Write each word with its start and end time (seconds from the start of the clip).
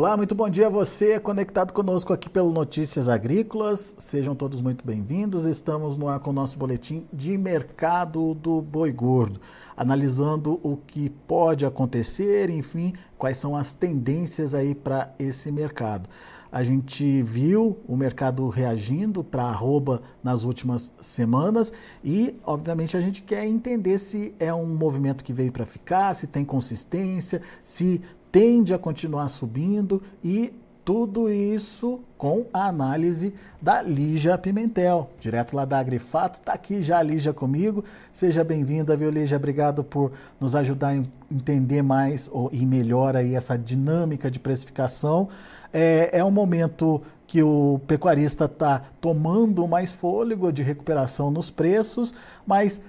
Olá, 0.00 0.16
muito 0.16 0.34
bom 0.34 0.48
dia 0.48 0.68
a 0.68 0.70
você 0.70 1.20
conectado 1.20 1.74
conosco 1.74 2.10
aqui 2.10 2.30
pelo 2.30 2.50
Notícias 2.50 3.06
Agrícolas. 3.06 3.94
Sejam 3.98 4.34
todos 4.34 4.58
muito 4.62 4.82
bem-vindos. 4.82 5.44
Estamos 5.44 5.98
no 5.98 6.08
ar 6.08 6.18
com 6.20 6.30
o 6.30 6.32
nosso 6.32 6.58
boletim 6.58 7.06
de 7.12 7.36
mercado 7.36 8.32
do 8.32 8.62
boi 8.62 8.90
gordo, 8.92 9.38
analisando 9.76 10.58
o 10.62 10.78
que 10.78 11.10
pode 11.10 11.66
acontecer, 11.66 12.48
enfim, 12.48 12.94
quais 13.18 13.36
são 13.36 13.54
as 13.54 13.74
tendências 13.74 14.54
aí 14.54 14.74
para 14.74 15.14
esse 15.18 15.52
mercado. 15.52 16.08
A 16.50 16.64
gente 16.64 17.22
viu 17.22 17.78
o 17.86 17.94
mercado 17.94 18.48
reagindo 18.48 19.22
para 19.22 19.44
arroba 19.44 20.02
nas 20.24 20.44
últimas 20.44 20.92
semanas 20.98 21.72
e, 22.02 22.40
obviamente, 22.44 22.96
a 22.96 23.00
gente 23.00 23.22
quer 23.22 23.46
entender 23.46 23.98
se 23.98 24.34
é 24.40 24.52
um 24.52 24.66
movimento 24.66 25.22
que 25.22 25.32
veio 25.32 25.52
para 25.52 25.66
ficar, 25.66 26.14
se 26.14 26.26
tem 26.26 26.44
consistência, 26.44 27.42
se 27.62 28.02
tende 28.30 28.72
a 28.72 28.78
continuar 28.78 29.28
subindo 29.28 30.02
e 30.22 30.52
tudo 30.84 31.30
isso 31.30 32.00
com 32.16 32.46
a 32.52 32.66
análise 32.66 33.34
da 33.60 33.82
Lígia 33.82 34.36
Pimentel, 34.36 35.10
direto 35.20 35.54
lá 35.54 35.64
da 35.64 35.78
Agrifato. 35.78 36.40
Está 36.40 36.52
aqui 36.52 36.82
já 36.82 36.98
a 36.98 37.02
Lígia 37.02 37.32
comigo. 37.32 37.84
Seja 38.12 38.42
bem-vinda, 38.42 38.96
viu, 38.96 39.10
Lígia? 39.10 39.36
Obrigado 39.36 39.84
por 39.84 40.12
nos 40.40 40.56
ajudar 40.56 40.88
a 40.88 41.02
entender 41.30 41.82
mais 41.82 42.30
e 42.50 42.66
melhor 42.66 43.14
aí 43.14 43.34
essa 43.34 43.56
dinâmica 43.56 44.30
de 44.30 44.40
precificação. 44.40 45.28
É, 45.72 46.10
é 46.18 46.24
um 46.24 46.30
momento 46.30 47.00
que 47.26 47.42
o 47.42 47.80
pecuarista 47.86 48.46
está 48.46 48.82
tomando 49.00 49.68
mais 49.68 49.92
fôlego 49.92 50.52
de 50.52 50.62
recuperação 50.64 51.30
nos 51.30 51.50
preços, 51.50 52.12
mas 52.44 52.80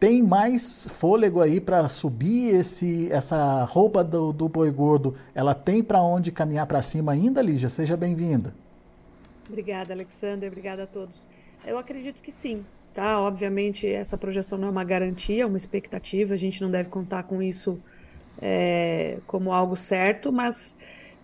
tem 0.00 0.22
mais 0.22 0.88
fôlego 0.88 1.42
aí 1.42 1.60
para 1.60 1.86
subir 1.90 2.54
esse, 2.54 3.12
essa 3.12 3.64
roupa 3.64 4.02
do, 4.02 4.32
do 4.32 4.48
boi 4.48 4.70
gordo? 4.70 5.14
Ela 5.34 5.54
tem 5.54 5.82
para 5.82 6.00
onde 6.00 6.32
caminhar 6.32 6.66
para 6.66 6.80
cima 6.80 7.12
ainda, 7.12 7.42
Lígia? 7.42 7.68
Seja 7.68 7.98
bem-vinda. 7.98 8.54
Obrigada, 9.46 9.92
Alexander. 9.92 10.48
Obrigada 10.48 10.84
a 10.84 10.86
todos. 10.86 11.26
Eu 11.66 11.76
acredito 11.76 12.22
que 12.22 12.32
sim. 12.32 12.64
Tá? 12.94 13.20
Obviamente, 13.20 13.86
essa 13.86 14.16
projeção 14.16 14.56
não 14.56 14.68
é 14.68 14.70
uma 14.70 14.84
garantia, 14.84 15.42
é 15.42 15.46
uma 15.46 15.58
expectativa. 15.58 16.32
A 16.32 16.38
gente 16.38 16.62
não 16.62 16.70
deve 16.70 16.88
contar 16.88 17.24
com 17.24 17.42
isso 17.42 17.78
é, 18.40 19.18
como 19.26 19.52
algo 19.52 19.76
certo, 19.76 20.32
mas 20.32 20.78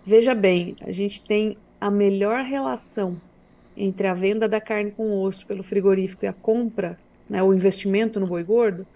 veja 0.04 0.34
bem, 0.34 0.76
a 0.82 0.92
gente 0.92 1.22
tem 1.22 1.56
a 1.80 1.90
melhor 1.90 2.44
relação 2.44 3.16
entre 3.74 4.06
a 4.06 4.12
venda 4.12 4.46
da 4.46 4.60
carne 4.60 4.90
com 4.90 5.18
osso 5.22 5.46
pelo 5.46 5.62
frigorífico 5.62 6.26
e 6.26 6.28
a 6.28 6.32
compra 6.32 6.98
né, 7.28 7.42
o 7.42 7.52
investimento 7.52 8.20
no 8.20 8.26
boi 8.26 8.42
gordo, 8.42 8.86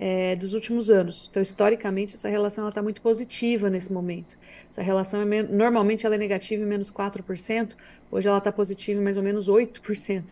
é, 0.00 0.36
dos 0.36 0.54
últimos 0.54 0.90
anos. 0.90 1.28
Então, 1.30 1.42
historicamente, 1.42 2.14
essa 2.14 2.28
relação 2.28 2.68
está 2.68 2.80
muito 2.80 3.02
positiva 3.02 3.68
nesse 3.68 3.92
momento. 3.92 4.38
Essa 4.70 4.82
relação, 4.82 5.20
é 5.20 5.42
normalmente, 5.42 6.06
ela 6.06 6.14
é 6.14 6.18
negativa 6.18 6.62
em 6.62 6.66
menos 6.66 6.90
4%, 6.90 7.72
hoje 8.10 8.28
ela 8.28 8.38
está 8.38 8.52
positiva 8.52 9.00
em 9.00 9.02
mais 9.02 9.16
ou 9.16 9.22
menos 9.22 9.48
8%. 9.48 10.24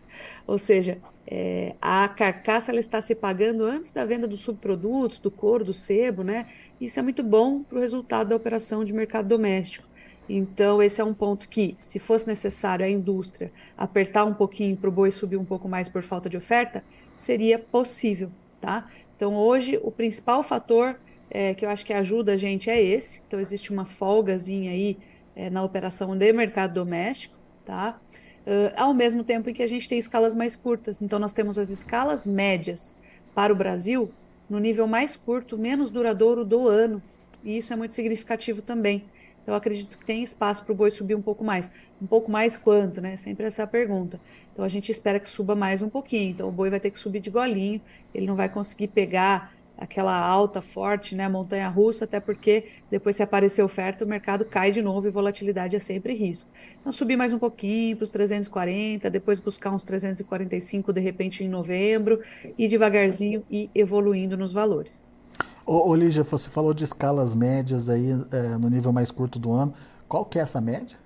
Ou 0.45 0.57
seja, 0.57 0.97
é, 1.25 1.75
a 1.81 2.07
carcaça 2.07 2.71
ela 2.71 2.79
está 2.79 3.01
se 3.01 3.13
pagando 3.13 3.65
antes 3.65 3.91
da 3.91 4.05
venda 4.05 4.27
dos 4.27 4.39
subprodutos, 4.39 5.19
do 5.19 5.29
couro, 5.29 5.65
do 5.65 5.73
sebo, 5.73 6.23
né? 6.23 6.47
Isso 6.79 6.99
é 6.99 7.03
muito 7.03 7.21
bom 7.21 7.63
para 7.63 7.77
o 7.77 7.81
resultado 7.81 8.29
da 8.29 8.35
operação 8.35 8.85
de 8.85 8.93
mercado 8.93 9.27
doméstico. 9.27 9.85
Então, 10.29 10.81
esse 10.81 10.99
é 10.99 11.03
um 11.03 11.13
ponto 11.13 11.47
que, 11.47 11.75
se 11.79 11.99
fosse 11.99 12.27
necessário 12.27 12.85
a 12.85 12.89
indústria 12.89 13.51
apertar 13.77 14.25
um 14.25 14.33
pouquinho 14.33 14.75
para 14.75 14.89
o 14.89 14.91
boi 14.91 15.09
subir 15.09 15.37
um 15.37 15.45
pouco 15.45 15.69
mais 15.69 15.87
por 15.87 16.03
falta 16.03 16.29
de 16.29 16.35
oferta, 16.35 16.83
seria 17.17 17.59
possível, 17.59 18.29
tá? 18.61 18.89
Então, 19.15 19.35
hoje, 19.35 19.79
o 19.83 19.91
principal 19.91 20.43
fator 20.43 20.95
é, 21.29 21.53
que 21.53 21.65
eu 21.65 21.69
acho 21.69 21.85
que 21.85 21.91
ajuda 21.91 22.33
a 22.33 22.37
gente 22.37 22.69
é 22.69 22.81
esse. 22.81 23.21
Então, 23.27 23.39
existe 23.39 23.71
uma 23.71 23.83
folgazinha 23.83 24.71
aí 24.71 24.97
é, 25.35 25.49
na 25.49 25.63
operação 25.63 26.15
de 26.15 26.31
mercado 26.31 26.73
doméstico, 26.73 27.35
tá? 27.65 27.99
Uh, 28.45 28.71
ao 28.77 28.93
mesmo 28.93 29.25
tempo 29.25 29.49
em 29.49 29.53
que 29.53 29.61
a 29.61 29.67
gente 29.67 29.89
tem 29.89 29.99
escalas 29.99 30.33
mais 30.33 30.55
curtas. 30.55 31.01
Então, 31.01 31.19
nós 31.19 31.33
temos 31.33 31.57
as 31.57 31.69
escalas 31.69 32.25
médias 32.25 32.95
para 33.35 33.51
o 33.51 33.55
Brasil 33.55 34.09
no 34.49 34.57
nível 34.57 34.87
mais 34.87 35.17
curto, 35.17 35.57
menos 35.57 35.91
duradouro 35.91 36.45
do 36.45 36.67
ano. 36.67 37.01
E 37.43 37.57
isso 37.57 37.73
é 37.73 37.75
muito 37.75 37.93
significativo 37.93 38.61
também. 38.61 39.03
Então, 39.47 39.55
acredito 39.55 39.97
que 39.97 40.05
tem 40.05 40.23
espaço 40.23 40.61
para 40.65 40.73
o 40.73 40.75
boi 40.75 40.91
subir 40.91 41.15
um 41.15 41.21
pouco 41.21 41.41
mais. 41.41 41.71
Um 42.01 42.05
pouco 42.05 42.29
mais 42.29 42.57
quanto, 42.57 42.99
né? 42.99 43.15
Sempre 43.15 43.45
essa 43.45 43.65
pergunta. 43.65 44.19
Então, 44.51 44.65
a 44.65 44.67
gente 44.67 44.91
espera 44.91 45.21
que 45.21 45.29
suba 45.29 45.55
mais 45.55 45.81
um 45.81 45.87
pouquinho. 45.87 46.31
Então, 46.31 46.49
o 46.49 46.51
boi 46.51 46.69
vai 46.69 46.81
ter 46.81 46.91
que 46.91 46.99
subir 46.99 47.21
de 47.21 47.29
golinho, 47.29 47.79
ele 48.13 48.27
não 48.27 48.35
vai 48.35 48.49
conseguir 48.49 48.89
pegar 48.89 49.53
aquela 49.77 50.13
alta 50.19 50.61
forte, 50.61 51.15
né, 51.15 51.29
montanha 51.29 51.69
russa, 51.69 52.03
até 52.03 52.19
porque 52.19 52.65
depois 52.91 53.15
se 53.15 53.23
aparecer 53.23 53.61
oferta, 53.61 54.03
o 54.03 54.07
mercado 54.07 54.43
cai 54.43 54.73
de 54.73 54.81
novo 54.81 55.07
e 55.07 55.11
volatilidade 55.11 55.77
é 55.77 55.79
sempre 55.79 56.13
risco. 56.13 56.49
Então 56.81 56.91
subir 56.91 57.15
mais 57.15 57.31
um 57.31 57.39
pouquinho 57.39 57.95
para 57.95 58.03
os 58.03 58.11
340, 58.11 59.09
depois 59.09 59.39
buscar 59.39 59.71
uns 59.71 59.83
345 59.83 60.91
de 60.91 60.99
repente 60.99 61.43
em 61.43 61.47
novembro 61.47 62.21
e 62.57 62.67
devagarzinho 62.67 63.45
e 63.51 63.69
evoluindo 63.75 64.35
nos 64.35 64.51
valores. 64.51 65.06
Ô, 65.67 65.91
ô 65.91 65.97
você 66.23 66.49
falou 66.49 66.73
de 66.73 66.85
escalas 66.85 67.35
médias 67.35 67.89
aí 67.89 68.11
é, 68.31 68.57
no 68.57 68.69
nível 68.69 68.93
mais 68.93 69.11
curto 69.11 69.37
do 69.37 69.51
ano. 69.51 69.73
Qual 70.07 70.23
que 70.23 70.39
é 70.39 70.41
essa 70.41 70.61
média? 70.61 70.97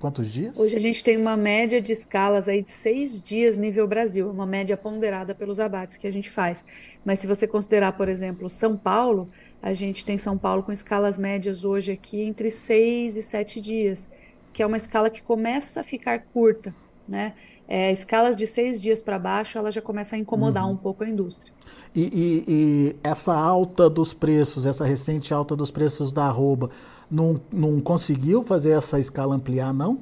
Quantos 0.00 0.26
dias? 0.26 0.58
Hoje 0.58 0.76
a 0.76 0.80
gente 0.80 1.04
tem 1.04 1.16
uma 1.16 1.36
média 1.36 1.80
de 1.80 1.92
escalas 1.92 2.48
aí 2.48 2.60
de 2.60 2.72
seis 2.72 3.22
dias 3.22 3.56
nível 3.56 3.86
Brasil, 3.86 4.28
uma 4.28 4.44
média 4.44 4.76
ponderada 4.76 5.32
pelos 5.32 5.60
abates 5.60 5.96
que 5.96 6.08
a 6.08 6.10
gente 6.10 6.28
faz. 6.28 6.64
Mas 7.04 7.20
se 7.20 7.28
você 7.28 7.46
considerar, 7.46 7.92
por 7.92 8.08
exemplo, 8.08 8.50
São 8.50 8.76
Paulo, 8.76 9.30
a 9.62 9.72
gente 9.72 10.04
tem 10.04 10.18
São 10.18 10.36
Paulo 10.36 10.64
com 10.64 10.72
escalas 10.72 11.16
médias 11.16 11.64
hoje 11.64 11.92
aqui 11.92 12.22
entre 12.22 12.50
seis 12.50 13.14
e 13.14 13.22
sete 13.22 13.60
dias, 13.60 14.10
que 14.52 14.60
é 14.60 14.66
uma 14.66 14.76
escala 14.76 15.08
que 15.08 15.22
começa 15.22 15.78
a 15.78 15.84
ficar 15.84 16.18
curta, 16.32 16.74
né? 17.06 17.34
É, 17.68 17.90
escalas 17.90 18.36
de 18.36 18.46
seis 18.46 18.82
dias 18.82 19.00
para 19.00 19.18
baixo, 19.18 19.56
ela 19.56 19.70
já 19.70 19.80
começa 19.80 20.16
a 20.16 20.18
incomodar 20.18 20.66
uhum. 20.66 20.72
um 20.72 20.76
pouco 20.76 21.04
a 21.04 21.08
indústria. 21.08 21.52
E, 21.94 22.02
e, 22.02 22.44
e, 22.48 22.96
essa 23.02 23.34
alta 23.34 23.88
dos 23.88 24.12
preços, 24.12 24.66
essa 24.66 24.84
recente 24.84 25.32
alta 25.32 25.54
dos 25.54 25.70
preços 25.70 26.12
da 26.12 26.24
arroba, 26.24 26.70
não, 27.10 27.40
não 27.52 27.80
conseguiu 27.80 28.42
fazer 28.42 28.70
essa 28.70 28.98
escala 28.98 29.34
ampliar, 29.34 29.72
não? 29.72 30.00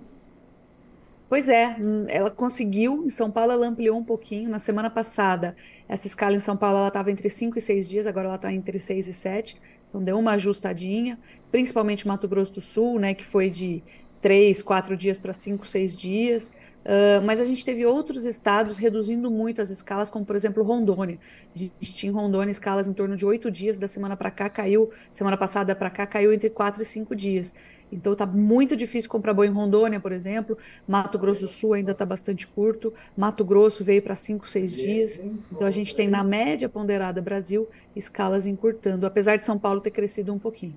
Pois 1.29 1.49
é, 1.49 1.77
ela 2.09 2.29
conseguiu. 2.29 3.05
Em 3.07 3.11
São 3.11 3.31
Paulo, 3.31 3.53
ela 3.53 3.67
ampliou 3.67 3.97
um 3.97 4.03
pouquinho. 4.03 4.51
Na 4.51 4.59
semana 4.59 4.91
passada, 4.91 5.55
essa 5.89 6.09
escala 6.09 6.35
em 6.35 6.41
São 6.41 6.57
Paulo 6.57 6.87
estava 6.89 7.11
entre 7.11 7.29
5 7.29 7.57
e 7.57 7.61
6 7.61 7.89
dias, 7.89 8.07
agora 8.07 8.27
ela 8.27 8.37
está 8.37 8.53
entre 8.53 8.81
6 8.81 9.07
e 9.07 9.13
7. 9.13 9.57
Então, 9.89 10.03
deu 10.03 10.19
uma 10.19 10.33
ajustadinha, 10.33 11.19
principalmente 11.51 12.07
Mato 12.07 12.27
Grosso 12.27 12.55
do 12.55 12.61
Sul, 12.61 12.99
né, 12.99 13.15
que 13.15 13.25
foi 13.25 13.49
de 13.49 13.83
3, 14.21 14.63
4 14.63 14.97
dias 14.97 15.19
para 15.19 15.33
5, 15.33 15.67
6 15.67 15.97
dias. 15.97 16.55
Uh, 16.81 17.21
mas 17.25 17.39
a 17.39 17.45
gente 17.45 17.63
teve 17.63 17.85
outros 17.85 18.25
estados 18.25 18.79
reduzindo 18.79 19.31
muito 19.31 19.61
as 19.61 19.69
escalas, 19.69 20.09
como 20.09 20.25
por 20.25 20.35
exemplo 20.35 20.63
Rondônia. 20.63 21.19
A 21.55 21.59
gente 21.59 21.93
tinha 21.95 22.11
em 22.11 22.15
Rondônia 22.15 22.51
escalas 22.51 22.89
em 22.89 22.93
torno 22.95 23.17
de 23.17 23.27
oito 23.27 23.51
dias, 23.51 23.79
da 23.79 23.87
semana 23.87 24.17
para 24.17 24.31
cá 24.31 24.49
caiu, 24.49 24.91
semana 25.13 25.37
passada 25.37 25.77
para 25.77 25.91
cá 25.91 26.07
caiu 26.07 26.33
entre 26.33 26.49
quatro 26.49 26.81
e 26.81 26.85
cinco 26.87 27.15
dias. 27.15 27.55
Então 27.93 28.13
está 28.13 28.27
muito 28.27 28.77
difícil 28.77 29.11
comprar 29.11 29.35
boi 29.35 29.47
em 29.47 29.51
Rondônia, 29.51 30.01
por 30.01 30.13
exemplo. 30.13 30.57
Mato 30.87 31.19
Grosso 31.19 31.43
do 31.43 31.49
Sul 31.49 31.75
ainda 31.75 31.93
está 31.93 32.07
bastante 32.07 32.47
curto. 32.47 32.93
Mato 33.17 33.45
Grosso 33.45 33.85
veio 33.85 34.03
para 34.03 34.17
cinco, 34.17 34.49
seis 34.49 34.73
dias. 34.73 35.21
Então 35.51 35.67
a 35.67 35.71
gente 35.71 35.95
tem 35.95 36.09
na 36.09 36.23
média 36.23 36.69
ponderada 36.69 37.21
Brasil 37.21 37.69
escalas 37.95 38.47
encurtando, 38.47 39.07
apesar 39.07 39.37
de 39.37 39.45
São 39.45 39.59
Paulo 39.59 39.81
ter 39.81 39.91
crescido 39.91 40.33
um 40.33 40.39
pouquinho. 40.39 40.77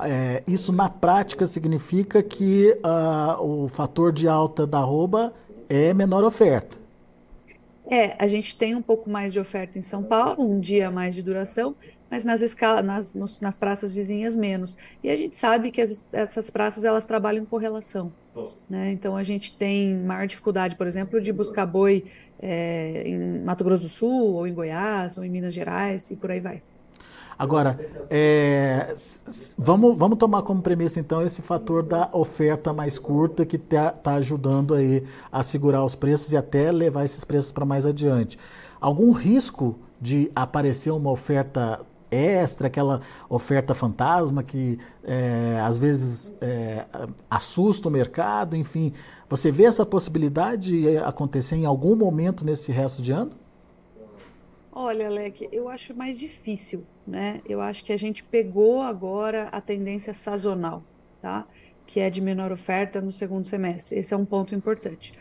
É, 0.00 0.42
isso 0.46 0.72
na 0.72 0.88
prática 0.88 1.46
significa 1.46 2.22
que 2.22 2.76
uh, 2.84 3.42
o 3.42 3.68
fator 3.68 4.12
de 4.12 4.28
alta 4.28 4.66
da 4.66 4.78
arroba 4.78 5.32
é 5.68 5.92
menor 5.92 6.24
oferta. 6.24 6.78
É, 7.90 8.14
a 8.18 8.26
gente 8.26 8.54
tem 8.54 8.74
um 8.74 8.82
pouco 8.82 9.08
mais 9.08 9.32
de 9.32 9.40
oferta 9.40 9.78
em 9.78 9.82
São 9.82 10.02
Paulo, 10.02 10.44
um 10.44 10.60
dia 10.60 10.90
mais 10.90 11.14
de 11.14 11.22
duração, 11.22 11.74
mas 12.10 12.24
nas 12.24 12.40
escalas, 12.40 12.84
nas, 12.84 13.14
nos, 13.14 13.40
nas 13.40 13.56
praças 13.56 13.92
vizinhas 13.92 14.36
menos. 14.36 14.76
E 15.02 15.10
a 15.10 15.16
gente 15.16 15.36
sabe 15.36 15.70
que 15.70 15.80
as, 15.80 16.06
essas 16.12 16.50
praças 16.50 16.84
elas 16.84 17.06
trabalham 17.06 17.42
em 17.42 17.46
correlação. 17.46 18.12
Né? 18.68 18.92
Então 18.92 19.16
a 19.16 19.22
gente 19.22 19.56
tem 19.56 19.96
maior 19.96 20.26
dificuldade, 20.26 20.76
por 20.76 20.86
exemplo, 20.86 21.20
de 21.20 21.32
buscar 21.32 21.66
boi 21.66 22.04
é, 22.40 23.02
em 23.04 23.40
Mato 23.40 23.64
Grosso 23.64 23.82
do 23.82 23.88
Sul, 23.88 24.34
ou 24.34 24.46
em 24.46 24.54
Goiás, 24.54 25.18
ou 25.18 25.24
em 25.24 25.30
Minas 25.30 25.52
Gerais, 25.52 26.10
e 26.10 26.16
por 26.16 26.30
aí 26.30 26.40
vai. 26.40 26.62
Agora, 27.38 27.78
é, 28.10 28.92
vamos, 29.56 29.96
vamos 29.96 30.18
tomar 30.18 30.42
como 30.42 30.60
premissa 30.60 30.98
então 30.98 31.22
esse 31.22 31.40
fator 31.40 31.84
da 31.84 32.08
oferta 32.12 32.72
mais 32.72 32.98
curta 32.98 33.46
que 33.46 33.54
está 33.54 33.92
tá 33.92 34.14
ajudando 34.14 34.74
aí 34.74 35.04
a 35.30 35.44
segurar 35.44 35.84
os 35.84 35.94
preços 35.94 36.32
e 36.32 36.36
até 36.36 36.72
levar 36.72 37.04
esses 37.04 37.22
preços 37.22 37.52
para 37.52 37.64
mais 37.64 37.86
adiante. 37.86 38.36
Algum 38.80 39.12
risco 39.12 39.78
de 40.00 40.32
aparecer 40.34 40.90
uma 40.90 41.12
oferta 41.12 41.80
extra, 42.10 42.66
aquela 42.66 43.00
oferta 43.28 43.74
fantasma 43.74 44.42
que 44.42 44.78
é, 45.04 45.58
às 45.60 45.78
vezes 45.78 46.36
é, 46.40 46.86
assusta 47.30 47.88
o 47.88 47.90
mercado, 47.90 48.56
enfim. 48.56 48.92
Você 49.28 49.50
vê 49.50 49.64
essa 49.64 49.84
possibilidade 49.84 50.80
de 50.80 50.98
acontecer 50.98 51.56
em 51.56 51.66
algum 51.66 51.94
momento 51.96 52.44
nesse 52.44 52.72
resto 52.72 53.02
de 53.02 53.12
ano? 53.12 53.32
Olha, 54.72 55.08
Alec, 55.08 55.48
eu 55.50 55.68
acho 55.68 55.94
mais 55.94 56.18
difícil, 56.18 56.84
né? 57.06 57.40
Eu 57.48 57.60
acho 57.60 57.84
que 57.84 57.92
a 57.92 57.96
gente 57.96 58.22
pegou 58.22 58.80
agora 58.80 59.48
a 59.50 59.60
tendência 59.60 60.14
sazonal, 60.14 60.82
tá? 61.20 61.46
que 61.88 62.00
é 62.00 62.10
de 62.10 62.20
menor 62.20 62.52
oferta 62.52 63.00
no 63.00 63.10
segundo 63.10 63.48
semestre. 63.48 63.98
Esse 63.98 64.12
é 64.12 64.16
um 64.16 64.24
ponto 64.24 64.54
importante. 64.54 65.14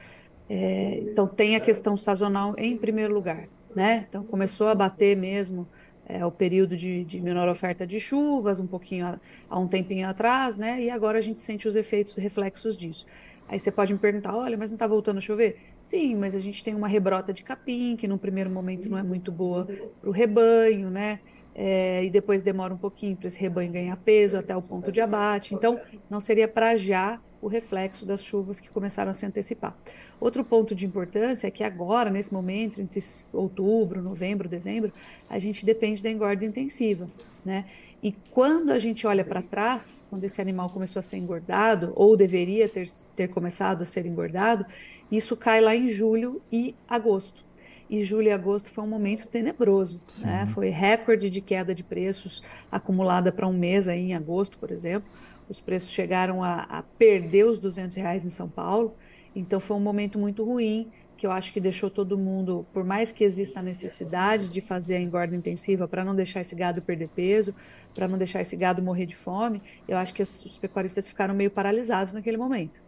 É, 0.50 1.00
então, 1.01 1.25
tem 1.25 1.56
a 1.56 1.62
questão 1.62 1.95
sazonal 1.95 2.54
em 2.57 2.78
primeiro 2.78 3.13
lugar. 3.13 3.48
Né? 3.74 4.06
Então, 4.07 4.24
começou 4.25 4.68
a 4.68 4.75
bater 4.75 5.16
mesmo 5.16 5.66
é, 6.07 6.25
o 6.25 6.31
período 6.31 6.75
de, 6.77 7.04
de, 7.04 7.19
menor 7.19 7.50
oferta 7.50 7.86
de 7.86 8.00
chuvas, 8.00 8.59
um 8.59 8.68
pouquinho 8.68 9.19
há 9.50 9.59
um 9.59 9.68
tempinho 9.68 10.07
atrás, 10.07 10.57
né? 10.57 10.81
e 10.81 10.89
agora 10.89 11.18
a 11.18 11.21
gente 11.21 11.42
sente 11.42 11.68
os 11.68 11.75
efeitos, 11.75 12.15
reflexos 12.15 12.77
disso. 12.77 13.06
Aí 13.50 13.59
você 13.59 13.71
pode 13.71 13.94
me 13.94 14.00
perguntar, 14.00 14.36
olha, 14.36 14.57
mas 14.57 14.71
não 14.71 14.75
está 14.75 14.88
voltando 14.88 15.18
a 15.18 15.21
chover? 15.21 15.57
Sim, 15.83 16.15
mas 16.15 16.36
a 16.36 16.39
gente 16.39 16.63
tem 16.63 16.75
uma 16.75 16.88
rebrota 16.88 17.31
de 17.31 17.44
capim, 17.44 17.95
que 17.95 18.07
no 18.07 18.18
primeiro 18.18 18.50
momento 18.50 18.89
não 18.89 18.98
é 18.98 19.04
muito 19.04 19.31
boa 19.31 19.65
para 20.01 20.09
o 20.09 20.12
rebanho, 20.12 20.89
né? 20.89 21.19
É, 21.56 22.04
e 22.04 22.10
depois 22.10 22.44
demora 22.44 22.74
um 22.74 22.77
pouquinho 22.77 23.15
para 23.15 23.27
esse 23.27 23.39
rebanho 23.39 23.71
ganhar 23.71 23.95
peso 23.98 24.38
até 24.38 24.56
o 24.56 24.62
ponto 24.62 24.92
de 24.92 25.00
abate. 25.01 25.56
Então, 25.56 25.80
não 26.10 26.19
seria 26.19 26.48
para 26.48 26.75
já 26.75 27.19
o 27.47 27.49
reflexo 27.49 28.05
das 28.05 28.21
chuvas 28.21 28.59
que 28.59 28.69
começaram 28.69 29.09
a 29.09 29.13
se 29.13 29.25
antecipar. 29.25 29.73
Outro 30.19 30.44
ponto 30.44 30.75
de 30.75 30.85
importância 30.85 31.47
é 31.47 31.51
que 31.51 31.63
agora, 31.63 32.09
nesse 32.09 32.33
momento, 32.33 32.81
entre 32.81 32.99
outubro, 33.31 34.01
novembro, 34.01 34.49
dezembro, 34.49 34.91
a 35.29 35.39
gente 35.39 35.65
depende 35.65 36.03
da 36.03 36.11
engorda 36.11 36.44
intensiva, 36.44 37.09
né? 37.45 37.65
E 38.03 38.11
quando 38.31 38.71
a 38.71 38.77
gente 38.77 39.07
olha 39.07 39.23
para 39.23 39.41
trás, 39.41 40.05
quando 40.09 40.23
esse 40.23 40.39
animal 40.41 40.69
começou 40.69 40.99
a 40.99 41.03
ser 41.03 41.17
engordado, 41.17 41.94
ou 41.95 42.15
deveria 42.17 42.67
ter, 42.69 42.88
ter 43.15 43.29
começado 43.29 43.81
a 43.81 43.85
ser 43.85 44.05
engordado, 44.05 44.65
isso 45.09 45.35
cai 45.35 45.61
lá 45.61 45.75
em 45.75 45.88
julho 45.88 46.41
e 46.51 46.75
agosto. 46.88 47.47
E 47.89 48.03
julho 48.03 48.27
e 48.27 48.31
agosto 48.31 48.69
foi 48.69 48.83
um 48.83 48.88
momento 48.88 49.25
tenebroso, 49.27 50.01
né? 50.21 50.45
Foi 50.47 50.67
recorde 50.69 51.29
de 51.29 51.39
queda 51.39 51.73
de 51.73 51.83
preços 51.83 52.43
acumulada 52.69 53.31
para 53.31 53.47
um 53.47 53.53
mês 53.53 53.88
aí 53.88 54.11
em 54.11 54.13
agosto, 54.13 54.57
por 54.57 54.69
exemplo. 54.69 55.09
Os 55.49 55.61
preços 55.61 55.91
chegaram 55.91 56.44
a, 56.44 56.63
a 56.63 56.83
perder 56.83 57.45
os 57.45 57.59
200 57.59 57.95
reais 57.95 58.25
em 58.25 58.29
São 58.29 58.49
Paulo. 58.49 58.95
Então 59.35 59.59
foi 59.59 59.77
um 59.77 59.81
momento 59.81 60.17
muito 60.17 60.44
ruim 60.44 60.91
que 61.17 61.25
eu 61.25 61.31
acho 61.31 61.51
que 61.51 61.59
deixou 61.59 61.89
todo 61.89 62.17
mundo, 62.17 62.65
por 62.71 62.83
mais 62.83 63.11
que 63.11 63.23
exista 63.23 63.59
a 63.59 63.63
necessidade 63.63 64.47
de 64.47 64.61
fazer 64.61 64.97
a 64.97 65.01
engorda 65.01 65.35
intensiva 65.35 65.88
para 65.88 66.05
não 66.05 66.15
deixar 66.15 66.41
esse 66.41 66.55
gado 66.55 66.81
perder 66.81 67.09
peso, 67.09 67.55
para 67.94 68.07
não 68.07 68.17
deixar 68.17 68.41
esse 68.41 68.55
gado 68.55 68.81
morrer 68.83 69.07
de 69.07 69.15
fome, 69.15 69.61
eu 69.88 69.97
acho 69.97 70.13
que 70.13 70.21
os, 70.21 70.57
pecuaristas 70.59 71.09
ficaram 71.09 71.33
meio 71.33 71.50
paralisados 71.50 72.13
naquele 72.13 72.38
momento. 72.38 72.81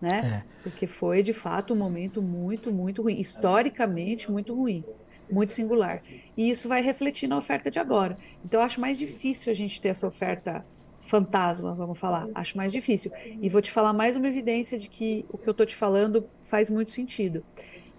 Né? 0.00 0.44
É. 0.46 0.62
Porque 0.62 0.86
foi 0.86 1.22
de 1.22 1.32
fato 1.32 1.72
um 1.72 1.76
momento 1.76 2.22
muito, 2.22 2.70
muito 2.70 3.02
ruim, 3.02 3.18
historicamente 3.18 4.30
muito 4.30 4.54
ruim, 4.54 4.84
muito 5.30 5.52
singular. 5.52 6.02
E 6.36 6.50
isso 6.50 6.68
vai 6.68 6.82
refletir 6.82 7.28
na 7.28 7.38
oferta 7.38 7.70
de 7.70 7.78
agora. 7.78 8.18
Então 8.44 8.60
eu 8.60 8.64
acho 8.64 8.80
mais 8.80 8.98
difícil 8.98 9.50
a 9.50 9.54
gente 9.54 9.80
ter 9.80 9.88
essa 9.88 10.06
oferta 10.06 10.64
fantasma, 11.00 11.74
vamos 11.74 11.98
falar. 11.98 12.28
Acho 12.34 12.56
mais 12.56 12.72
difícil. 12.72 13.10
E 13.40 13.48
vou 13.48 13.60
te 13.60 13.70
falar 13.70 13.92
mais 13.92 14.16
uma 14.16 14.28
evidência 14.28 14.78
de 14.78 14.88
que 14.88 15.24
o 15.30 15.38
que 15.38 15.48
eu 15.48 15.52
estou 15.52 15.66
te 15.66 15.74
falando 15.74 16.24
faz 16.42 16.70
muito 16.70 16.92
sentido. 16.92 17.44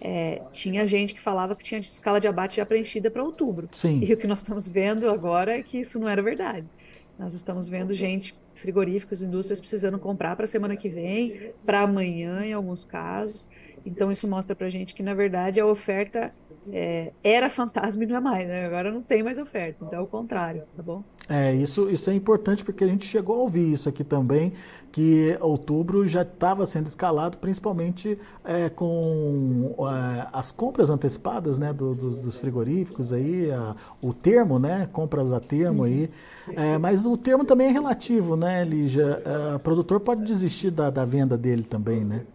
É, 0.00 0.42
tinha 0.50 0.84
gente 0.86 1.14
que 1.14 1.20
falava 1.20 1.54
que 1.54 1.62
tinha 1.62 1.78
escala 1.78 2.18
de 2.18 2.26
abate 2.26 2.56
já 2.56 2.66
preenchida 2.66 3.10
para 3.10 3.22
outubro. 3.22 3.68
Sim. 3.70 4.00
E 4.02 4.12
o 4.12 4.16
que 4.16 4.26
nós 4.26 4.40
estamos 4.40 4.66
vendo 4.66 5.08
agora 5.08 5.58
é 5.58 5.62
que 5.62 5.78
isso 5.78 5.98
não 6.00 6.08
era 6.08 6.20
verdade. 6.20 6.66
Nós 7.18 7.34
estamos 7.34 7.68
vendo 7.68 7.94
gente, 7.94 8.34
frigoríficos, 8.54 9.22
indústrias 9.22 9.60
precisando 9.60 9.98
comprar 9.98 10.34
para 10.34 10.44
a 10.44 10.48
semana 10.48 10.76
que 10.76 10.88
vem, 10.88 11.52
para 11.64 11.82
amanhã, 11.82 12.44
em 12.44 12.52
alguns 12.52 12.84
casos. 12.84 13.48
Então, 13.84 14.10
isso 14.12 14.26
mostra 14.28 14.54
para 14.54 14.66
a 14.66 14.70
gente 14.70 14.94
que, 14.94 15.02
na 15.02 15.14
verdade, 15.14 15.60
a 15.60 15.66
oferta 15.66 16.30
é, 16.70 17.12
era 17.22 17.50
fantasma 17.50 18.04
e 18.04 18.06
não 18.06 18.16
é 18.16 18.20
mais, 18.20 18.48
né? 18.48 18.66
Agora 18.66 18.92
não 18.92 19.02
tem 19.02 19.22
mais 19.22 19.38
oferta, 19.38 19.84
então 19.84 19.98
é 19.98 20.02
o 20.02 20.06
contrário, 20.06 20.62
tá 20.76 20.82
bom? 20.82 21.02
É, 21.28 21.54
isso, 21.54 21.88
isso 21.88 22.10
é 22.10 22.14
importante 22.14 22.64
porque 22.64 22.84
a 22.84 22.86
gente 22.86 23.06
chegou 23.06 23.36
a 23.36 23.38
ouvir 23.38 23.72
isso 23.72 23.88
aqui 23.88 24.04
também, 24.04 24.52
que 24.90 25.36
outubro 25.40 26.06
já 26.06 26.22
estava 26.22 26.66
sendo 26.66 26.86
escalado, 26.86 27.38
principalmente 27.38 28.18
é, 28.44 28.68
com 28.68 29.74
é, 29.78 30.26
as 30.32 30.52
compras 30.52 30.90
antecipadas 30.90 31.58
né, 31.58 31.72
do, 31.72 31.94
dos, 31.94 32.18
dos, 32.20 32.36
frigoríficos 32.38 33.12
aí, 33.12 33.50
a, 33.50 33.74
o 34.02 34.12
termo, 34.12 34.58
né? 34.58 34.88
Compras 34.92 35.32
a 35.32 35.40
termo 35.40 35.84
aí. 35.84 36.10
É, 36.54 36.76
mas 36.76 37.06
o 37.06 37.16
termo 37.16 37.44
também 37.44 37.68
é 37.68 37.70
relativo, 37.70 38.36
né, 38.36 38.64
Lígia? 38.64 39.22
É, 39.24 39.56
o 39.56 39.58
produtor 39.58 40.00
pode 40.00 40.24
desistir 40.24 40.70
da, 40.70 40.90
da 40.90 41.04
venda 41.04 41.38
dele 41.38 41.62
também, 41.62 42.04
né? 42.04 42.26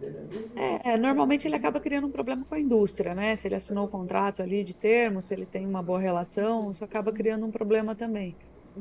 É, 0.88 0.98
normalmente 0.98 1.48
ele 1.48 1.56
acaba 1.56 1.80
criando 1.80 2.07
um 2.07 2.12
problema 2.12 2.45
com 2.45 2.56
a 2.56 2.60
indústria, 2.60 3.13
né? 3.13 3.36
Se 3.36 3.48
ele 3.48 3.56
assinou 3.56 3.86
o 3.86 3.89
contrato 3.89 4.42
ali 4.42 4.63
de 4.63 4.74
termo, 4.74 5.22
se 5.22 5.34
ele 5.34 5.45
tem 5.45 5.66
uma 5.66 5.84
boa 5.84 6.00
relação, 6.00 6.72
isso 6.72 6.84
acaba 6.84 7.12
criando 7.12 7.45
um 7.45 7.51
problema 7.51 7.95
também 7.95 8.36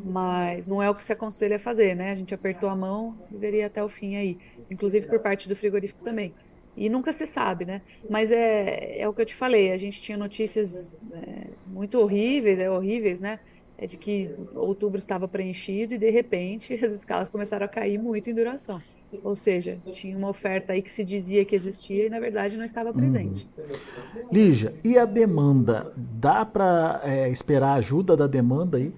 mas 0.04 0.66
não 0.66 0.82
é 0.82 0.90
o 0.90 0.94
que 0.94 1.02
se 1.02 1.12
aconselha 1.12 1.56
a 1.56 1.58
fazer, 1.58 1.94
né? 1.94 2.12
A 2.12 2.14
gente 2.14 2.34
apertou 2.34 2.68
a 2.68 2.76
mão, 2.76 3.16
deveria 3.30 3.66
até 3.66 3.82
o 3.82 3.88
fim 3.88 4.16
aí, 4.16 4.38
inclusive 4.70 5.06
por 5.08 5.20
parte 5.20 5.48
do 5.48 5.56
frigorífico 5.56 6.02
também. 6.04 6.34
E 6.76 6.90
nunca 6.90 7.12
se 7.12 7.26
sabe, 7.26 7.64
né? 7.64 7.80
Mas 8.08 8.30
é, 8.30 9.00
é 9.00 9.08
o 9.08 9.14
que 9.14 9.22
eu 9.22 9.26
te 9.26 9.34
falei, 9.34 9.72
a 9.72 9.76
gente 9.78 10.00
tinha 10.00 10.18
notícias 10.18 10.98
é, 11.12 11.46
muito 11.66 11.98
horríveis, 11.98 12.58
é 12.58 12.70
horríveis, 12.70 13.20
né? 13.20 13.40
É 13.78 13.86
de 13.86 13.96
que 13.96 14.30
outubro 14.54 14.98
estava 14.98 15.26
preenchido 15.26 15.94
e 15.94 15.98
de 15.98 16.10
repente 16.10 16.74
as 16.84 16.92
escalas 16.92 17.28
começaram 17.28 17.64
a 17.64 17.68
cair 17.68 17.98
muito 17.98 18.28
em 18.28 18.34
duração. 18.34 18.82
Ou 19.22 19.36
seja, 19.36 19.78
tinha 19.92 20.16
uma 20.16 20.28
oferta 20.28 20.72
aí 20.72 20.82
que 20.82 20.92
se 20.92 21.04
dizia 21.04 21.44
que 21.44 21.54
existia 21.54 22.06
e 22.06 22.10
na 22.10 22.18
verdade 22.18 22.56
não 22.56 22.64
estava 22.64 22.92
presente. 22.92 23.48
Uhum. 23.56 24.28
Lígia, 24.32 24.74
e 24.82 24.98
a 24.98 25.04
demanda? 25.04 25.92
Dá 25.96 26.44
para 26.44 27.00
é, 27.04 27.28
esperar 27.28 27.74
ajuda 27.74 28.16
da 28.16 28.26
demanda 28.26 28.78
aí? 28.78 28.92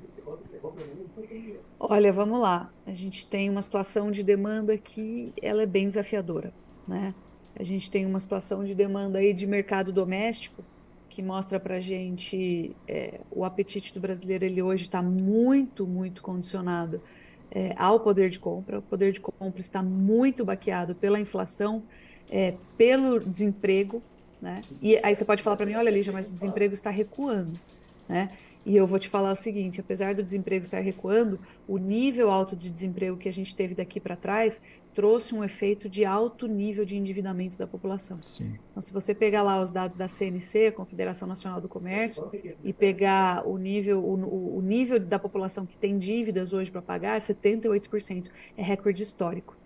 Olha, 1.79 2.13
vamos 2.13 2.41
lá. 2.41 2.73
A 2.87 2.93
gente 2.93 3.27
tem 3.27 3.49
uma 3.49 3.63
situação 3.63 4.11
de 4.11 4.23
demanda 4.23 4.77
que 4.77 5.33
ela 5.41 5.63
é 5.63 5.67
bem 5.67 5.87
desafiadora, 5.87 6.53
né? 6.87 7.15
A 7.55 7.63
gente 7.63 7.91
tem 7.91 8.07
uma 8.07 8.21
situação 8.21 8.65
de 8.65 8.75
demanda 8.75 9.19
aí 9.19 9.33
de 9.33 9.47
mercado 9.47 9.93
doméstico 9.93 10.65
que 11.09 11.23
mostra 11.23 11.59
para 11.59 11.81
gente 11.81 12.77
é, 12.87 13.21
o 13.31 13.45
apetite 13.45 13.93
do 13.93 14.01
brasileiro. 14.01 14.45
Ele 14.45 14.63
hoje 14.63 14.85
está 14.85 15.03
muito, 15.03 15.87
muito 15.87 16.23
condicionado 16.23 17.01
é, 17.51 17.75
ao 17.77 18.01
poder 18.01 18.31
de 18.31 18.39
compra. 18.39 18.79
O 18.79 18.83
poder 18.83 19.13
de 19.13 19.21
compra 19.21 19.61
está 19.61 19.83
muito 19.83 20.45
baqueado 20.45 20.95
pela 20.95 21.21
inflação, 21.21 21.83
é, 22.31 22.55
pelo 22.77 23.21
desemprego, 23.21 24.03
né? 24.41 24.63
E 24.81 24.99
aí 25.03 25.15
você 25.15 25.25
pode 25.25 25.43
falar 25.43 25.57
para 25.57 25.67
mim, 25.67 25.75
olha, 25.75 25.91
Lígia, 25.91 26.13
mas 26.13 26.31
o 26.31 26.33
desemprego 26.33 26.75
está 26.75 26.91
recuando, 26.91 27.59
né? 28.09 28.31
E 28.69 28.77
eu 28.77 28.87
vou 28.87 28.99
te 28.99 29.09
falar 29.09 29.33
o 29.33 29.35
seguinte: 29.35 29.81
apesar 29.81 30.15
do 30.15 30.23
desemprego 30.23 30.63
estar 30.63 30.81
recuando, 30.81 31.41
o 31.67 31.79
nível 31.79 32.31
alto 32.31 32.55
de 32.55 32.69
desemprego 32.69 33.17
que 33.17 33.29
a 33.29 33.33
gente 33.33 33.55
teve 33.55 33.75
daqui 33.75 33.99
para 33.99 34.15
trás 34.15 34.61
trouxe 34.95 35.35
um 35.35 35.43
efeito 35.43 35.89
de 35.89 36.05
alto 36.05 36.47
nível 36.47 36.85
de 36.85 36.95
endividamento 36.95 37.57
da 37.57 37.67
população. 37.67 38.19
Sim. 38.21 38.59
Então, 38.71 38.83
se 38.83 38.93
você 38.93 39.15
pegar 39.15 39.43
lá 39.43 39.63
os 39.63 39.71
dados 39.71 39.97
da 39.97 40.07
CNC, 40.07 40.73
Confederação 40.73 41.27
Nacional 41.27 41.61
do 41.61 41.69
Comércio, 41.69 42.31
e 42.63 42.73
pegar 42.73 43.47
o 43.47 43.57
nível, 43.57 44.01
o, 44.01 44.59
o 44.59 44.61
nível 44.61 45.01
da 45.01 45.19
população 45.19 45.65
que 45.65 45.77
tem 45.77 45.97
dívidas 45.97 46.53
hoje 46.53 46.71
para 46.71 46.83
pagar, 46.83 47.21
78%. 47.21 48.27
É 48.57 48.63
recorde 48.63 49.03
histórico. 49.03 49.57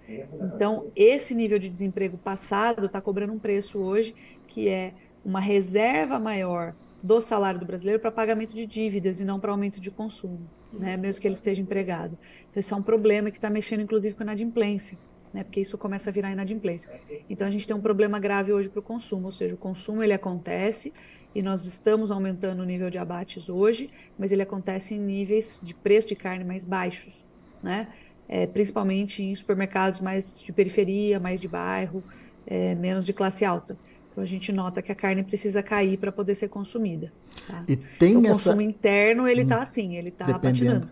Então, 0.54 0.86
esse 0.94 1.34
nível 1.34 1.58
de 1.58 1.68
desemprego 1.68 2.18
passado 2.18 2.86
está 2.86 3.00
cobrando 3.00 3.32
um 3.32 3.38
preço 3.38 3.78
hoje 3.78 4.14
que 4.46 4.68
é 4.68 4.92
uma 5.24 5.40
reserva 5.40 6.18
maior 6.18 6.74
do 7.02 7.20
salário 7.20 7.58
do 7.58 7.66
brasileiro 7.66 8.00
para 8.00 8.12
pagamento 8.12 8.54
de 8.54 8.64
dívidas 8.64 9.20
e 9.20 9.24
não 9.24 9.40
para 9.40 9.50
aumento 9.50 9.80
de 9.80 9.90
consumo, 9.90 10.48
né? 10.72 10.96
mesmo 10.96 11.20
que 11.20 11.26
ele 11.26 11.34
esteja 11.34 11.60
empregado. 11.60 12.16
Então, 12.48 12.60
isso 12.60 12.72
é 12.72 12.76
um 12.76 12.82
problema 12.82 13.30
que 13.30 13.38
está 13.38 13.50
mexendo, 13.50 13.80
inclusive, 13.80 14.14
com 14.14 14.22
a 14.22 14.26
inadimplência, 14.26 14.96
né? 15.34 15.42
porque 15.42 15.60
isso 15.60 15.76
começa 15.76 16.10
a 16.10 16.12
virar 16.12 16.30
inadimplência. 16.30 16.90
Então, 17.28 17.46
a 17.46 17.50
gente 17.50 17.66
tem 17.66 17.74
um 17.74 17.80
problema 17.80 18.20
grave 18.20 18.52
hoje 18.52 18.68
para 18.68 18.78
o 18.78 18.82
consumo, 18.82 19.26
ou 19.26 19.32
seja, 19.32 19.54
o 19.54 19.58
consumo 19.58 20.02
ele 20.02 20.12
acontece 20.12 20.92
e 21.34 21.42
nós 21.42 21.64
estamos 21.64 22.10
aumentando 22.10 22.62
o 22.62 22.64
nível 22.64 22.90
de 22.90 22.98
abates 22.98 23.48
hoje, 23.48 23.90
mas 24.18 24.30
ele 24.30 24.42
acontece 24.42 24.94
em 24.94 24.98
níveis 24.98 25.60
de 25.62 25.74
preço 25.74 26.08
de 26.08 26.14
carne 26.14 26.44
mais 26.44 26.64
baixos, 26.64 27.26
né? 27.62 27.88
É, 28.28 28.46
principalmente 28.46 29.22
em 29.22 29.34
supermercados 29.34 30.00
mais 30.00 30.38
de 30.38 30.52
periferia, 30.52 31.18
mais 31.18 31.40
de 31.40 31.48
bairro, 31.48 32.02
é, 32.46 32.74
menos 32.74 33.04
de 33.04 33.12
classe 33.12 33.44
alta. 33.44 33.76
Então 34.12 34.22
a 34.22 34.26
gente 34.26 34.52
nota 34.52 34.82
que 34.82 34.92
a 34.92 34.94
carne 34.94 35.22
precisa 35.22 35.62
cair 35.62 35.96
para 35.96 36.12
poder 36.12 36.34
ser 36.34 36.48
consumida. 36.48 37.10
Tá? 37.48 37.64
E 37.66 37.76
tem 37.76 38.16
o 38.16 38.20
essa... 38.20 38.28
consumo 38.32 38.60
interno 38.60 39.26
ele 39.26 39.42
está 39.42 39.58
hum, 39.58 39.62
assim, 39.62 39.96
ele 39.96 40.10
está 40.10 40.38
patinando. 40.38 40.88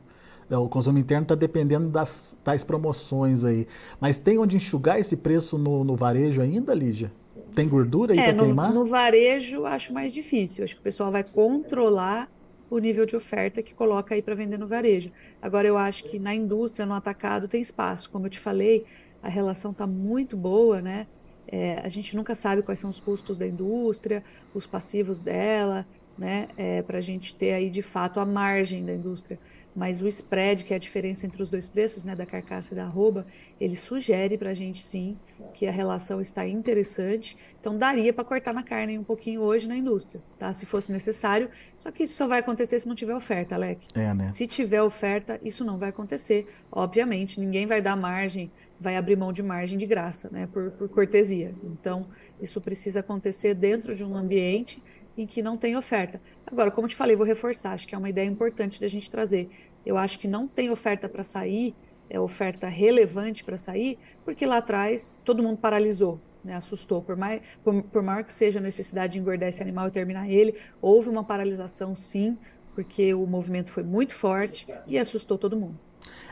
É, 0.51 0.57
o 0.57 0.69
consumo 0.69 0.99
interno 0.99 1.23
está 1.23 1.35
dependendo 1.37 1.89
das 1.89 2.37
tais 2.43 2.65
promoções 2.65 3.45
aí. 3.45 3.69
Mas 4.01 4.19
tem 4.19 4.37
onde 4.37 4.57
enxugar 4.57 4.99
esse 4.99 5.19
preço 5.19 5.57
no, 5.57 5.85
no 5.85 5.95
varejo 5.95 6.43
ainda, 6.43 6.75
Lígia? 6.75 7.13
Tem 7.55 7.69
gordura 7.69 8.15
aí 8.15 8.19
é, 8.19 8.33
para 8.33 8.45
queimar? 8.45 8.73
No 8.73 8.85
varejo 8.85 9.65
acho 9.65 9.93
mais 9.93 10.13
difícil. 10.13 10.65
Acho 10.65 10.75
que 10.75 10.81
o 10.81 10.85
pessoal 10.85 11.11
vai 11.11 11.23
controlar 11.23 12.29
o 12.69 12.79
nível 12.79 13.05
de 13.05 13.15
oferta 13.15 13.63
que 13.63 13.75
coloca 13.75 14.15
aí 14.15 14.23
para 14.23 14.35
vender 14.35 14.59
no 14.59 14.67
varejo. 14.67 15.11
Agora 15.43 15.69
eu 15.69 15.77
acho 15.77 16.05
que 16.05 16.19
na 16.19 16.35
indústria, 16.35 16.87
no 16.87 16.95
atacado, 16.95 17.47
tem 17.47 17.61
espaço. 17.61 18.11
Como 18.11 18.27
eu 18.27 18.31
te 18.31 18.39
falei, 18.39 18.85
a 19.23 19.29
relação 19.29 19.73
está 19.73 19.87
muito 19.87 20.37
boa, 20.37 20.81
né? 20.81 21.07
É, 21.49 21.81
a 21.83 21.89
gente 21.89 22.17
nunca 22.17 22.35
sabe 22.35 22.63
quais 22.63 22.79
são 22.79 22.91
os 22.91 23.01
custos 23.01 23.39
da 23.39 23.47
indústria, 23.47 24.23
os 24.55 24.67
passivos 24.67 25.23
dela. 25.23 25.87
né, 26.19 26.49
é, 26.57 26.83
para 26.83 26.99
a 26.99 27.01
gente 27.01 27.35
ter 27.35 27.55
aí 27.55 27.71
de 27.71 27.81
fato 27.81 28.21
a 28.21 28.27
margem 28.27 28.85
da 28.85 28.93
indústria 28.93 29.39
mas 29.75 30.03
o 30.03 30.09
spread, 30.09 30.65
que 30.65 30.73
é 30.73 30.77
a 30.77 30.79
diferença 30.79 31.27
entre 31.27 31.43
os 31.43 31.49
dois 31.49 31.69
preços, 31.69 32.05
né, 32.05 32.15
da 32.17 32.27
carcaça 32.27 32.75
e 32.75 32.77
da 32.77 32.85
arroba, 32.85 33.27
ele 33.61 33.77
sugere 33.77 34.37
para 34.37 34.51
a 34.51 34.55
gente 34.55 34.83
sim 34.83 35.17
que 35.55 35.67
a 35.67 35.71
relação 35.71 36.21
está 36.21 36.47
interessante. 36.47 37.37
Então 37.61 37.77
daria 37.77 38.13
para 38.13 38.25
cortar 38.25 38.53
na 38.53 38.63
carne 38.63 38.99
um 38.99 39.05
pouquinho 39.05 39.41
hoje 39.43 39.69
na 39.69 39.77
indústria, 39.77 40.21
tá? 40.39 40.53
Se 40.53 40.67
fosse 40.67 40.91
necessário. 40.93 41.49
Só 41.79 41.91
que 41.91 42.05
isso 42.05 42.15
só 42.15 42.27
vai 42.27 42.41
acontecer 42.41 42.81
se 42.81 42.89
não 42.89 42.95
tiver 42.95 43.15
oferta, 43.15 43.55
Alec. 43.55 43.87
É, 43.95 44.13
né? 44.13 44.27
Se 44.27 44.47
tiver 44.47 44.83
oferta, 44.83 45.41
isso 45.43 45.65
não 45.65 45.79
vai 45.79 45.91
acontecer. 45.91 46.47
Obviamente, 46.71 47.39
ninguém 47.39 47.67
vai 47.67 47.81
dar 47.81 47.97
margem, 47.97 48.51
vai 48.81 48.97
abrir 48.97 49.15
mão 49.15 49.33
de 49.33 49.43
margem 49.43 49.77
de 49.79 49.87
graça, 49.87 50.31
né? 50.33 50.49
Por, 50.51 50.71
por 50.71 50.89
cortesia. 50.89 51.55
Então, 51.63 52.07
isso 52.41 52.61
precisa 52.61 53.01
acontecer 53.01 53.55
dentro 53.55 53.95
de 53.95 54.03
um 54.03 54.17
ambiente 54.17 54.83
em 55.19 55.27
que 55.27 55.43
não 55.43 55.57
tem 55.57 55.77
oferta. 55.77 56.21
Agora, 56.47 56.71
como 56.71 56.89
te 56.89 56.97
falei, 56.97 57.15
vou 57.15 57.27
reforçar, 57.27 57.73
acho 57.73 57.87
que 57.87 57.95
é 57.95 57.99
uma 57.99 58.09
ideia 58.09 58.27
importante 58.27 58.81
da 58.81 58.89
gente 58.89 59.11
trazer. 59.11 59.51
Eu 59.85 59.99
acho 59.99 60.19
que 60.19 60.27
não 60.27 60.49
tem 60.49 60.71
oferta 60.71 61.09
para 61.09 61.23
sair, 61.23 61.75
é 62.09 62.19
oferta 62.19 62.69
relevante 62.69 63.45
para 63.45 63.57
sair, 63.57 63.99
porque 64.25 64.47
lá 64.47 64.59
atrás 64.59 65.21
todo 65.25 65.43
mundo 65.43 65.59
paralisou, 65.59 66.19
né, 66.43 66.55
assustou. 66.55 67.03
Por, 67.03 67.17
mais, 67.17 67.43
por, 67.63 67.83
por 67.83 68.03
maior 68.03 68.25
que 68.25 68.33
seja 68.33 68.61
a 68.61 68.63
necessidade 68.63 69.15
de 69.15 69.21
engordar 69.21 69.51
esse 69.51 69.63
animal 69.63 69.89
e 69.89 69.91
terminar 69.91 70.29
ele, 70.31 70.55
houve 70.81 71.11
uma 71.11 71.23
paralisação 71.23 71.95
sim, 71.95 72.39
porque 72.75 73.13
o 73.13 73.27
movimento 73.27 73.71
foi 73.71 73.83
muito 73.83 74.15
forte 74.15 74.67
e 74.87 74.99
assustou 74.99 75.37
todo 75.37 75.57
mundo. 75.57 75.79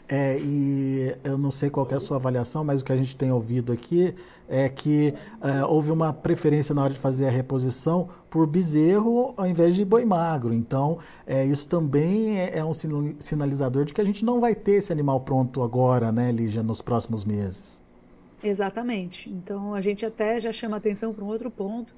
É, 0.09 0.39
e 0.39 1.15
eu 1.23 1.37
não 1.37 1.51
sei 1.51 1.69
qual 1.69 1.87
é 1.91 1.95
a 1.95 2.01
sua 2.01 2.17
avaliação, 2.17 2.65
mas 2.65 2.81
o 2.81 2.85
que 2.85 2.93
a 2.93 2.97
gente 2.97 3.15
tem 3.15 3.31
ouvido 3.31 3.73
aqui 3.73 4.15
é 4.49 4.67
que 4.67 5.13
é, 5.43 5.65
houve 5.65 5.91
uma 5.91 6.13
preferência 6.13 6.75
na 6.75 6.83
hora 6.83 6.93
de 6.93 6.99
fazer 6.99 7.27
a 7.27 7.31
reposição 7.31 8.09
por 8.31 8.47
bezerro 8.47 9.35
ao 9.37 9.47
invés 9.47 9.77
de 9.77 9.85
boi 9.85 10.07
magro. 10.07 10.55
Então, 10.55 10.99
é, 11.27 11.45
isso 11.45 11.69
também 11.69 12.41
é, 12.41 12.59
é 12.59 12.65
um 12.65 12.73
sinalizador 13.19 13.85
de 13.85 13.93
que 13.93 14.01
a 14.01 14.05
gente 14.05 14.25
não 14.25 14.41
vai 14.41 14.55
ter 14.55 14.73
esse 14.73 14.91
animal 14.91 15.21
pronto 15.21 15.63
agora, 15.63 16.11
né, 16.11 16.33
Lígia, 16.33 16.63
nos 16.63 16.81
próximos 16.81 17.27
meses. 17.27 17.83
Exatamente. 18.43 19.29
Então, 19.29 19.75
a 19.75 19.81
gente 19.83 20.07
até 20.07 20.41
já 20.41 20.53
chama 20.53 20.79
atenção 20.79 21.13
para 21.13 21.23
um 21.23 21.29
outro 21.29 21.51
ponto, 21.51 21.95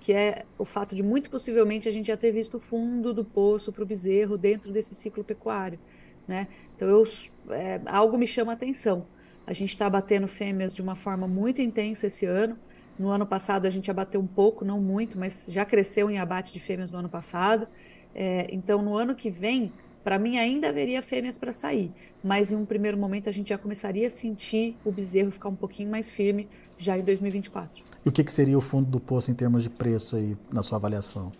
que 0.00 0.12
é 0.12 0.44
o 0.58 0.66
fato 0.66 0.94
de 0.94 1.02
muito 1.02 1.30
possivelmente 1.30 1.88
a 1.88 1.92
gente 1.92 2.08
já 2.08 2.16
ter 2.16 2.30
visto 2.30 2.58
o 2.58 2.60
fundo 2.60 3.14
do 3.14 3.24
poço 3.24 3.72
para 3.72 3.82
o 3.82 3.86
bezerro 3.86 4.36
dentro 4.36 4.70
desse 4.70 4.94
ciclo 4.94 5.24
pecuário. 5.24 5.78
Né? 6.26 6.48
Então, 6.74 6.88
eu, 6.88 7.04
é, 7.50 7.80
algo 7.86 8.16
me 8.16 8.26
chama 8.26 8.52
a 8.52 8.54
atenção. 8.54 9.06
A 9.46 9.52
gente 9.52 9.70
está 9.70 9.86
abatendo 9.86 10.26
fêmeas 10.26 10.74
de 10.74 10.80
uma 10.80 10.94
forma 10.94 11.26
muito 11.26 11.60
intensa 11.60 12.06
esse 12.06 12.24
ano. 12.24 12.56
No 12.98 13.08
ano 13.08 13.26
passado, 13.26 13.66
a 13.66 13.70
gente 13.70 13.90
abateu 13.90 14.20
um 14.20 14.26
pouco, 14.26 14.64
não 14.64 14.80
muito, 14.80 15.18
mas 15.18 15.46
já 15.48 15.64
cresceu 15.64 16.10
em 16.10 16.18
abate 16.18 16.52
de 16.52 16.60
fêmeas 16.60 16.90
no 16.90 16.98
ano 16.98 17.08
passado. 17.08 17.66
É, 18.14 18.46
então, 18.50 18.80
no 18.80 18.96
ano 18.96 19.14
que 19.14 19.28
vem, 19.28 19.72
para 20.04 20.18
mim, 20.18 20.38
ainda 20.38 20.68
haveria 20.68 21.02
fêmeas 21.02 21.36
para 21.36 21.52
sair, 21.52 21.90
mas 22.22 22.52
em 22.52 22.56
um 22.56 22.64
primeiro 22.64 22.96
momento 22.96 23.28
a 23.28 23.32
gente 23.32 23.48
já 23.48 23.58
começaria 23.58 24.06
a 24.06 24.10
sentir 24.10 24.76
o 24.84 24.92
bezerro 24.92 25.30
ficar 25.30 25.48
um 25.48 25.56
pouquinho 25.56 25.90
mais 25.90 26.10
firme 26.10 26.48
já 26.78 26.96
em 26.96 27.02
2024. 27.02 27.82
E 28.04 28.08
o 28.08 28.12
que, 28.12 28.22
que 28.22 28.32
seria 28.32 28.56
o 28.56 28.60
fundo 28.60 28.90
do 28.90 29.00
poço 29.00 29.30
em 29.30 29.34
termos 29.34 29.62
de 29.62 29.70
preço 29.70 30.16
aí, 30.16 30.36
na 30.52 30.62
sua 30.62 30.76
avaliação? 30.76 31.32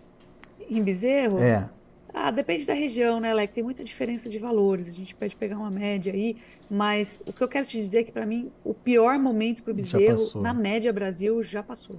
Em 0.68 0.82
bezerro? 0.82 1.38
É. 1.38 1.68
Ah, 2.14 2.30
depende 2.30 2.64
da 2.64 2.74
região, 2.74 3.18
né, 3.18 3.32
Alec? 3.32 3.52
Tem 3.52 3.64
muita 3.64 3.82
diferença 3.82 4.28
de 4.28 4.38
valores. 4.38 4.88
A 4.88 4.92
gente 4.92 5.12
pode 5.16 5.34
pegar 5.34 5.56
uma 5.56 5.70
média 5.70 6.12
aí, 6.12 6.36
mas 6.70 7.24
o 7.26 7.32
que 7.32 7.42
eu 7.42 7.48
quero 7.48 7.66
te 7.66 7.76
dizer 7.76 7.98
é 7.98 8.04
que, 8.04 8.12
para 8.12 8.24
mim, 8.24 8.52
o 8.62 8.72
pior 8.72 9.18
momento 9.18 9.64
para 9.64 9.72
o 9.72 9.74
bezerro, 9.74 10.40
na 10.40 10.54
média 10.54 10.92
Brasil, 10.92 11.42
já 11.42 11.60
passou. 11.60 11.96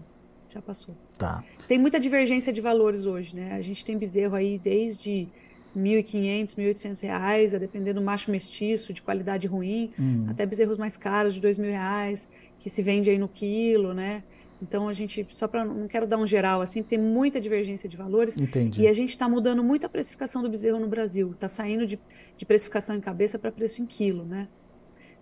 Já 0.49 0.61
passou. 0.61 0.95
Tá. 1.17 1.43
Tem 1.67 1.77
muita 1.77 1.99
divergência 1.99 2.53
de 2.53 2.61
valores 2.61 3.05
hoje, 3.05 3.35
né? 3.35 3.51
A 3.55 3.61
gente 3.61 3.83
tem 3.83 3.97
bezerro 3.97 4.35
aí 4.35 4.57
desde 4.57 5.27
1.500, 5.75 6.55
1.800 6.55 7.01
reais, 7.01 7.53
a 7.53 7.57
depender 7.57 7.91
do 7.91 8.01
macho 8.01 8.31
mestiço, 8.31 8.93
de 8.93 9.01
qualidade 9.01 9.47
ruim, 9.47 9.91
hum. 9.99 10.27
até 10.29 10.45
bezerros 10.45 10.77
mais 10.77 10.95
caros, 10.95 11.33
de 11.33 11.41
2 11.41 11.57
mil 11.57 11.69
reais, 11.69 12.31
que 12.57 12.69
se 12.69 12.81
vende 12.81 13.09
aí 13.09 13.17
no 13.17 13.27
quilo, 13.27 13.93
né? 13.93 14.23
Então 14.61 14.87
a 14.87 14.93
gente, 14.93 15.25
só 15.31 15.47
para 15.47 15.65
não 15.65 15.87
quero 15.87 16.07
dar 16.07 16.17
um 16.17 16.25
geral 16.25 16.61
assim, 16.61 16.81
tem 16.81 16.97
muita 16.97 17.39
divergência 17.41 17.89
de 17.89 17.97
valores. 17.97 18.37
Entendi. 18.37 18.81
E 18.81 18.87
a 18.87 18.93
gente 18.93 19.09
está 19.09 19.27
mudando 19.27 19.63
muito 19.63 19.85
a 19.85 19.89
precificação 19.89 20.41
do 20.41 20.49
bezerro 20.49 20.79
no 20.79 20.87
Brasil. 20.87 21.31
Está 21.31 21.47
saindo 21.47 21.85
de, 21.85 21.99
de 22.37 22.45
precificação 22.45 22.95
em 22.95 23.01
cabeça 23.01 23.37
para 23.37 23.51
preço 23.51 23.81
em 23.81 23.85
quilo, 23.85 24.23
né? 24.23 24.47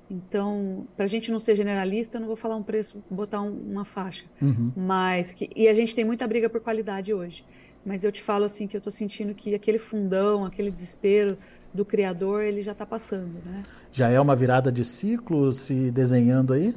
Então, 0.10 0.86
para 0.96 1.06
a 1.06 1.08
gente 1.08 1.32
não 1.32 1.40
ser 1.40 1.56
generalista, 1.56 2.18
eu 2.18 2.22
não 2.22 2.28
vou 2.28 2.36
falar 2.36 2.56
um 2.56 2.63
preço, 2.63 3.04
botar 3.10 3.42
um, 3.42 3.52
uma 3.52 3.86
faixa. 3.86 4.25
Uhum. 4.42 4.72
Mas 4.75 5.32
que, 5.32 5.50
e 5.56 5.68
a 5.68 5.74
gente 5.74 5.96
tem 5.96 6.06
muita 6.06 6.28
briga 6.28 6.50
por 6.50 6.62
qualidade 6.62 7.13
hoje. 7.13 7.44
Mas 7.86 8.04
eu 8.04 8.12
te 8.12 8.22
falo 8.22 8.46
assim 8.46 8.68
que 8.68 8.75
eu 8.75 8.80
estou 8.80 8.92
sentindo 8.92 9.34
que 9.34 9.56
aquele 9.56 9.78
fundão, 9.78 10.46
aquele 10.46 10.70
desespero 10.70 11.38
do 11.74 11.84
criador, 11.84 12.44
ele 12.44 12.62
já 12.62 12.72
está 12.72 12.86
passando, 12.86 13.42
né? 13.46 13.63
Já 13.92 14.10
é 14.10 14.20
uma 14.20 14.36
virada 14.36 14.72
de 14.72 14.86
ciclo 14.86 15.52
se 15.52 15.92
desenhando 15.92 16.54
aí? 16.54 16.75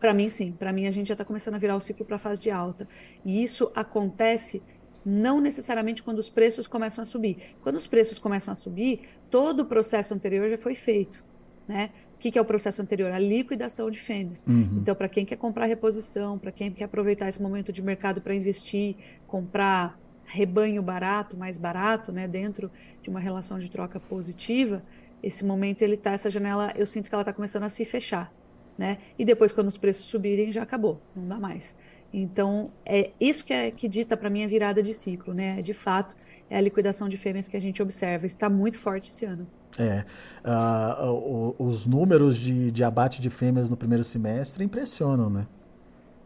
Para 0.00 0.14
mim, 0.14 0.30
sim. 0.30 0.52
Para 0.52 0.72
mim, 0.72 0.86
a 0.86 0.90
gente 0.90 1.08
já 1.08 1.14
está 1.14 1.24
começando 1.24 1.54
a 1.54 1.58
virar 1.58 1.76
o 1.76 1.80
ciclo 1.80 2.06
para 2.06 2.16
a 2.16 2.18
fase 2.18 2.40
de 2.40 2.50
alta. 2.50 2.88
E 3.24 3.42
isso 3.42 3.70
acontece 3.74 4.62
não 5.04 5.40
necessariamente 5.40 6.02
quando 6.02 6.18
os 6.18 6.30
preços 6.30 6.66
começam 6.66 7.02
a 7.02 7.04
subir. 7.04 7.54
Quando 7.62 7.76
os 7.76 7.86
preços 7.86 8.18
começam 8.18 8.52
a 8.52 8.54
subir, 8.54 9.02
todo 9.30 9.60
o 9.60 9.66
processo 9.66 10.14
anterior 10.14 10.48
já 10.48 10.56
foi 10.56 10.74
feito. 10.74 11.22
Né? 11.68 11.90
O 12.14 12.18
que, 12.18 12.30
que 12.30 12.38
é 12.38 12.42
o 12.42 12.44
processo 12.44 12.80
anterior? 12.80 13.12
A 13.12 13.18
liquidação 13.18 13.90
de 13.90 14.00
fêmeas. 14.00 14.44
Uhum. 14.46 14.78
Então, 14.80 14.94
para 14.94 15.08
quem 15.08 15.24
quer 15.24 15.36
comprar 15.36 15.66
reposição, 15.66 16.38
para 16.38 16.50
quem 16.50 16.70
quer 16.70 16.84
aproveitar 16.84 17.28
esse 17.28 17.40
momento 17.40 17.70
de 17.70 17.82
mercado 17.82 18.20
para 18.20 18.34
investir, 18.34 18.96
comprar 19.26 19.98
rebanho 20.24 20.82
barato, 20.82 21.36
mais 21.36 21.58
barato, 21.58 22.12
né, 22.12 22.26
dentro 22.28 22.70
de 23.02 23.10
uma 23.10 23.18
relação 23.18 23.58
de 23.58 23.70
troca 23.70 23.98
positiva, 23.98 24.82
esse 25.22 25.44
momento 25.44 25.82
ele 25.82 25.96
tá, 25.96 26.12
essa 26.12 26.30
janela, 26.30 26.72
eu 26.76 26.86
sinto 26.86 27.08
que 27.08 27.14
ela 27.14 27.22
está 27.22 27.32
começando 27.32 27.64
a 27.64 27.68
se 27.68 27.84
fechar 27.84 28.32
né? 28.80 28.96
E 29.18 29.26
depois, 29.26 29.52
quando 29.52 29.68
os 29.68 29.76
preços 29.76 30.06
subirem, 30.06 30.50
já 30.50 30.62
acabou, 30.62 30.98
não 31.14 31.28
dá 31.28 31.38
mais. 31.38 31.76
Então, 32.10 32.70
é 32.84 33.10
isso 33.20 33.44
que, 33.44 33.52
é, 33.52 33.70
que 33.70 33.86
dita 33.86 34.16
para 34.16 34.30
mim 34.30 34.42
a 34.42 34.46
virada 34.46 34.82
de 34.82 34.94
ciclo, 34.94 35.34
né? 35.34 35.60
De 35.60 35.74
fato, 35.74 36.16
é 36.48 36.56
a 36.56 36.60
liquidação 36.62 37.06
de 37.06 37.18
fêmeas 37.18 37.46
que 37.46 37.58
a 37.58 37.60
gente 37.60 37.82
observa. 37.82 38.24
Está 38.24 38.48
muito 38.48 38.78
forte 38.78 39.10
esse 39.10 39.26
ano. 39.26 39.46
É, 39.78 40.02
uh, 40.42 41.54
os 41.58 41.86
números 41.86 42.38
de, 42.38 42.70
de 42.70 42.82
abate 42.82 43.20
de 43.20 43.28
fêmeas 43.28 43.68
no 43.68 43.76
primeiro 43.76 44.02
semestre 44.02 44.64
impressionam, 44.64 45.28
né? 45.28 45.46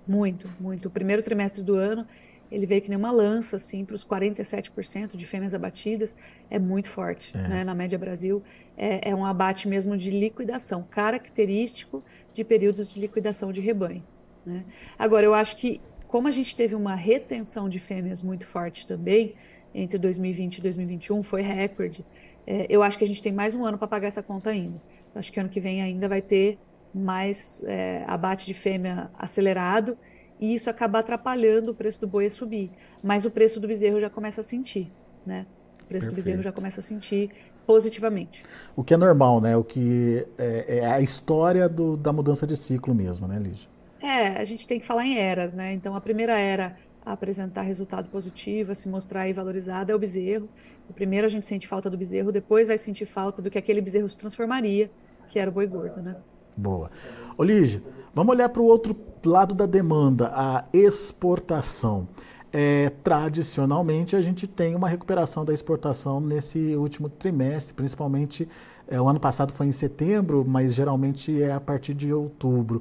Muito, 0.06 0.49
muito. 0.61 0.87
O 0.87 0.90
primeiro 0.92 1.25
trimestre 1.25 1.61
do 1.61 1.75
ano, 1.75 2.06
ele 2.54 2.66
veio 2.66 2.80
que 2.80 2.88
nem 2.88 2.96
uma 2.96 3.11
lança, 3.11 3.56
assim, 3.56 3.84
para 3.84 3.96
os 3.96 4.04
47% 4.04 5.16
de 5.16 5.26
fêmeas 5.26 5.52
abatidas, 5.52 6.16
é 6.49 6.58
muito 6.58 6.88
forte, 6.88 7.37
é. 7.37 7.49
né? 7.49 7.64
Na 7.64 7.75
média 7.75 7.99
Brasil, 7.99 8.42
é, 8.76 9.11
é 9.11 9.14
um 9.14 9.25
abate 9.25 9.66
mesmo 9.66 9.96
de 9.96 10.11
liquidação, 10.11 10.87
característico 10.88 12.02
de 12.32 12.44
períodos 12.44 12.92
de 12.92 13.00
liquidação 13.00 13.52
de 13.52 13.61
rebanho. 13.61 14.04
Né? 14.46 14.64
Agora, 14.96 15.26
eu 15.26 15.34
acho 15.34 15.56
que, 15.56 15.80
como 16.06 16.28
a 16.28 16.30
gente 16.30 16.54
teve 16.54 16.76
uma 16.76 16.94
retenção 16.94 17.68
de 17.68 17.80
fêmeas 17.80 18.23
muito 18.23 18.46
forte 18.46 18.87
também, 18.87 19.34
entre 19.75 19.99
2020 19.99 20.58
e 20.58 20.62
2021, 20.62 21.23
foi 21.25 21.42
recorde, 21.42 22.04
é, 22.46 22.66
eu 22.68 22.84
acho 22.84 22.96
que 22.96 23.02
a 23.02 23.06
gente 23.06 23.20
tem 23.20 23.32
mais 23.32 23.56
um 23.56 23.64
ano 23.64 23.76
para 23.76 23.88
pagar 23.88 24.06
essa 24.06 24.23
conta 24.23 24.50
ainda. 24.50 24.80
Então, 25.11 25.18
acho 25.18 25.32
que 25.32 25.40
ano 25.40 25.49
que 25.49 25.58
vem 25.58 25.82
ainda 25.82 26.08
vai 26.08 26.23
ter 26.23 26.56
mais 26.94 27.64
é, 27.66 28.04
abate 28.06 28.46
de 28.46 28.54
fêmea 28.54 29.11
acelerado 29.18 29.99
e 30.40 30.54
isso 30.54 30.68
acaba 30.68 30.98
atrapalhando 30.98 31.72
o 31.72 31.74
preço 31.74 32.00
do 32.00 32.06
boi 32.06 32.26
a 32.26 32.30
subir. 32.30 32.70
Mas 33.02 33.24
o 33.24 33.30
preço 33.30 33.60
do 33.60 33.68
bezerro 33.68 34.00
já 34.00 34.10
começa 34.10 34.40
a 34.40 34.44
sentir, 34.44 34.90
né? 35.24 35.46
O 35.82 35.86
preço 35.86 36.06
Perfeito. 36.06 36.10
do 36.10 36.14
bezerro 36.14 36.42
já 36.42 36.52
começa 36.52 36.80
a 36.80 36.82
sentir 36.82 37.30
positivamente. 37.66 38.42
O 38.76 38.82
que 38.82 38.94
é 38.94 38.96
normal, 38.96 39.40
né? 39.40 39.56
O 39.56 39.64
que 39.64 40.26
é, 40.38 40.78
é 40.78 40.86
a 40.86 41.00
história 41.00 41.68
do, 41.68 41.96
da 41.96 42.12
mudança 42.12 42.46
de 42.46 42.56
ciclo 42.56 42.94
mesmo, 42.94 43.26
né, 43.26 43.38
Lígia? 43.38 43.68
É, 44.00 44.28
a 44.38 44.44
gente 44.44 44.66
tem 44.66 44.78
que 44.78 44.86
falar 44.86 45.06
em 45.06 45.16
eras, 45.16 45.54
né? 45.54 45.72
Então, 45.72 45.96
a 45.96 46.00
primeira 46.00 46.38
era 46.38 46.76
a 47.04 47.12
apresentar 47.12 47.62
resultado 47.62 48.08
positivo, 48.08 48.72
a 48.72 48.74
se 48.74 48.88
mostrar 48.88 49.22
aí 49.22 49.32
valorizada 49.32 49.92
é 49.92 49.94
o 49.94 49.98
bezerro. 49.98 50.48
O 50.88 50.92
primeiro 50.92 51.26
a 51.26 51.30
gente 51.30 51.46
sente 51.46 51.66
falta 51.66 51.90
do 51.90 51.96
bezerro, 51.96 52.32
depois 52.32 52.66
vai 52.66 52.78
sentir 52.78 53.06
falta 53.06 53.42
do 53.42 53.50
que 53.50 53.58
aquele 53.58 53.80
bezerro 53.80 54.08
se 54.08 54.16
transformaria, 54.16 54.90
que 55.28 55.38
era 55.38 55.50
o 55.50 55.52
boi 55.52 55.66
gordo, 55.66 56.02
né? 56.02 56.16
Boa. 56.56 56.90
Ô, 57.37 57.42
Lígia, 57.42 57.82
vamos 58.14 58.34
olhar 58.34 58.49
para 58.49 58.62
o 58.62 58.66
outro 58.66 58.96
lado 59.25 59.54
da 59.54 59.66
demanda, 59.66 60.30
a 60.34 60.64
exportação 60.73 62.08
é, 62.56 62.88
tradicionalmente 63.02 64.14
a 64.14 64.20
gente 64.20 64.46
tem 64.46 64.76
uma 64.76 64.88
recuperação 64.88 65.44
da 65.44 65.52
exportação 65.52 66.20
nesse 66.20 66.76
último 66.76 67.08
trimestre, 67.08 67.75
principalmente 67.75 68.49
é, 68.87 69.00
o 69.00 69.08
ano 69.08 69.18
passado 69.18 69.52
foi 69.52 69.66
em 69.66 69.73
setembro, 69.73 70.44
mas 70.46 70.73
geralmente 70.73 71.42
é 71.42 71.52
a 71.52 71.58
partir 71.58 71.94
de 71.94 72.12
outubro. 72.12 72.80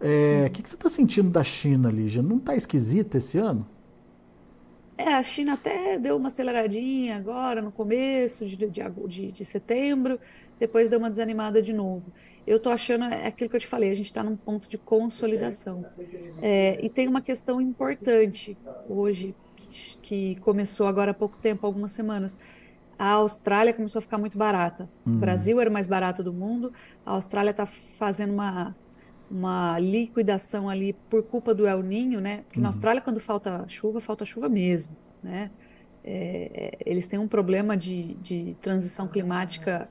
O 0.00 0.04
é, 0.04 0.48
que, 0.48 0.60
que, 0.60 0.68
você 0.68 0.74
está 0.74 0.88
sentindo 0.88 1.30
da 1.30 1.44
China, 1.44 1.88
Lígia? 1.88 2.20
Não 2.20 2.38
está 2.38 2.56
esquisito 2.56 3.16
esse 3.16 3.38
ano? 3.38 3.64
É, 4.98 5.14
a 5.14 5.22
China 5.22 5.52
até 5.52 6.00
deu 6.00 6.16
uma 6.16 6.26
aceleradinha 6.26 7.16
agora, 7.16 7.62
no 7.62 7.70
começo 7.70 8.44
de, 8.44 8.56
de, 8.56 8.68
de, 9.06 9.30
de 9.30 9.44
setembro, 9.44 10.18
depois 10.58 10.88
deu 10.88 10.98
uma 10.98 11.08
desanimada 11.08 11.62
de 11.62 11.72
novo 11.72 12.12
eu 12.46 12.56
estou 12.56 12.72
achando, 12.72 13.04
é 13.04 13.26
aquilo 13.26 13.48
que 13.48 13.56
eu 13.56 13.60
te 13.60 13.66
falei, 13.66 13.90
a 13.90 13.94
gente 13.94 14.06
está 14.06 14.22
num 14.22 14.36
ponto 14.36 14.68
de 14.68 14.78
consolidação. 14.78 15.84
É, 16.40 16.78
e 16.84 16.88
tem 16.88 17.08
uma 17.08 17.20
questão 17.20 17.60
importante 17.60 18.56
hoje, 18.88 19.34
que 19.56 19.62
que 20.02 20.36
começou 20.40 20.86
agora 20.86 21.12
há 21.12 21.14
pouco 21.14 21.38
tempo, 21.38 21.66
algumas 21.66 21.92
semanas. 21.92 22.38
A 22.98 23.12
Austrália 23.12 23.72
começou 23.72 23.98
a 23.98 24.02
ficar 24.02 24.18
muito 24.18 24.36
barata. 24.36 24.88
Uhum. 25.06 25.14
O 25.14 25.16
Brasil 25.16 25.60
era 25.60 25.70
o 25.70 25.72
mais 25.72 25.86
barato 25.86 26.22
do 26.22 26.32
mundo. 26.32 26.72
A 27.04 27.12
Austrália 27.12 27.50
está 27.50 27.64
fazendo 27.64 28.32
uma, 28.32 28.76
uma 29.30 29.78
liquidação 29.78 30.68
ali 30.68 30.92
por 31.08 31.22
culpa 31.22 31.54
do 31.54 31.66
El 31.66 31.82
Ninho, 31.82 32.20
né? 32.20 32.42
Porque 32.42 32.58
uhum. 32.58 32.64
na 32.64 32.68
Austrália, 32.68 33.00
quando 33.00 33.18
falta 33.18 33.64
chuva, 33.68 34.00
falta 34.00 34.26
chuva 34.26 34.48
mesmo, 34.48 34.94
né? 35.22 35.50
É, 36.04 36.50
é, 36.52 36.78
eles 36.84 37.06
têm 37.06 37.18
um 37.18 37.28
problema 37.28 37.76
de, 37.76 38.14
de 38.14 38.56
transição 38.60 39.06
climática 39.06 39.88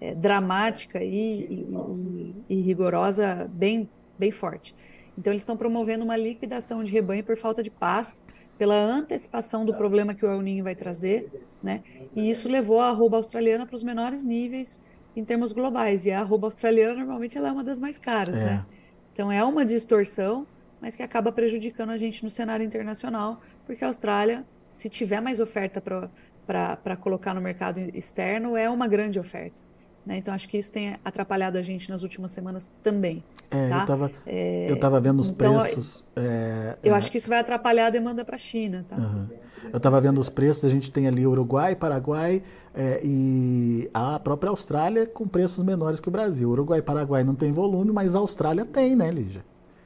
é, 0.00 0.14
dramática 0.14 1.02
e, 1.02 1.66
e, 1.68 2.34
e, 2.48 2.60
rigorosa 2.60 3.48
bem, 3.52 3.88
bem 4.18 4.30
forte. 4.30 4.74
Então, 5.16 5.32
eles 5.32 5.42
estão 5.42 5.56
promovendo 5.56 6.04
uma 6.04 6.16
liquidação 6.16 6.84
de 6.84 6.92
rebanho 6.92 7.24
por 7.24 7.36
falta 7.36 7.62
de 7.62 7.70
pasto, 7.70 8.20
pela 8.56 8.74
antecipação 8.74 9.64
do 9.64 9.74
problema 9.74 10.14
que 10.14 10.24
o 10.24 10.30
El 10.30 10.42
Ninho 10.42 10.64
vai 10.64 10.74
trazer, 10.74 11.30
né? 11.62 11.82
E 12.14 12.28
isso 12.28 12.48
levou 12.48 12.80
a 12.80 12.88
arroba 12.88 13.16
australiana 13.16 13.64
para 13.64 13.76
os 13.76 13.84
menores 13.84 14.24
níveis 14.24 14.82
em 15.14 15.24
termos 15.24 15.52
globais. 15.52 16.06
E 16.06 16.10
a 16.10 16.20
arroba 16.20 16.48
australiana, 16.48 16.96
normalmente, 16.96 17.38
ela 17.38 17.48
é 17.48 17.52
uma 17.52 17.62
das 17.62 17.78
mais 17.78 17.98
caras, 17.98 18.36
é. 18.36 18.44
né? 18.44 18.66
Então, 19.12 19.30
é 19.30 19.42
uma 19.44 19.64
distorção, 19.64 20.46
mas 20.80 20.96
que 20.96 21.02
acaba 21.02 21.30
prejudicando 21.30 21.90
a 21.90 21.98
gente 21.98 22.22
no 22.24 22.30
cenário 22.30 22.64
internacional, 22.64 23.40
porque 23.64 23.84
a 23.84 23.88
Austrália 23.88 24.44
se 24.68 24.88
tiver 24.88 25.20
mais 25.20 25.40
oferta 25.40 25.80
para 25.80 26.96
colocar 26.96 27.34
no 27.34 27.40
mercado 27.40 27.78
externo, 27.94 28.56
é 28.56 28.68
uma 28.68 28.86
grande 28.86 29.18
oferta. 29.18 29.67
Né? 30.08 30.16
Então, 30.16 30.32
acho 30.32 30.48
que 30.48 30.56
isso 30.56 30.72
tem 30.72 30.96
atrapalhado 31.04 31.58
a 31.58 31.62
gente 31.62 31.90
nas 31.90 32.02
últimas 32.02 32.32
semanas 32.32 32.72
também. 32.82 33.22
É, 33.50 33.68
tá? 33.68 33.76
eu 33.76 33.80
estava 33.82 34.12
é, 34.26 34.66
eu 34.70 34.80
tava 34.80 34.98
vendo 34.98 35.20
os 35.20 35.28
então, 35.28 35.58
preços. 35.58 36.02
É, 36.16 36.78
eu 36.82 36.94
é. 36.94 36.96
acho 36.96 37.10
que 37.10 37.18
isso 37.18 37.28
vai 37.28 37.38
atrapalhar 37.38 37.88
a 37.88 37.90
demanda 37.90 38.24
para 38.24 38.36
a 38.36 38.38
China. 38.38 38.86
Tá? 38.88 38.96
Uhum. 38.96 39.26
Eu 39.70 39.76
estava 39.76 40.00
vendo 40.00 40.16
os 40.16 40.30
preços, 40.30 40.64
a 40.64 40.70
gente 40.70 40.90
tem 40.90 41.06
ali 41.06 41.26
Uruguai, 41.26 41.76
Paraguai 41.76 42.42
é, 42.74 43.02
e 43.04 43.90
a 43.92 44.18
própria 44.18 44.48
Austrália 44.48 45.06
com 45.06 45.28
preços 45.28 45.62
menores 45.62 46.00
que 46.00 46.08
o 46.08 46.10
Brasil. 46.10 46.48
Uruguai 46.48 46.78
e 46.78 46.82
Paraguai 46.82 47.22
não 47.22 47.34
tem 47.34 47.52
volume, 47.52 47.92
mas 47.92 48.14
a 48.14 48.18
Austrália 48.18 48.64
tem, 48.64 48.96
né, 48.96 49.10
Lígia? 49.10 49.44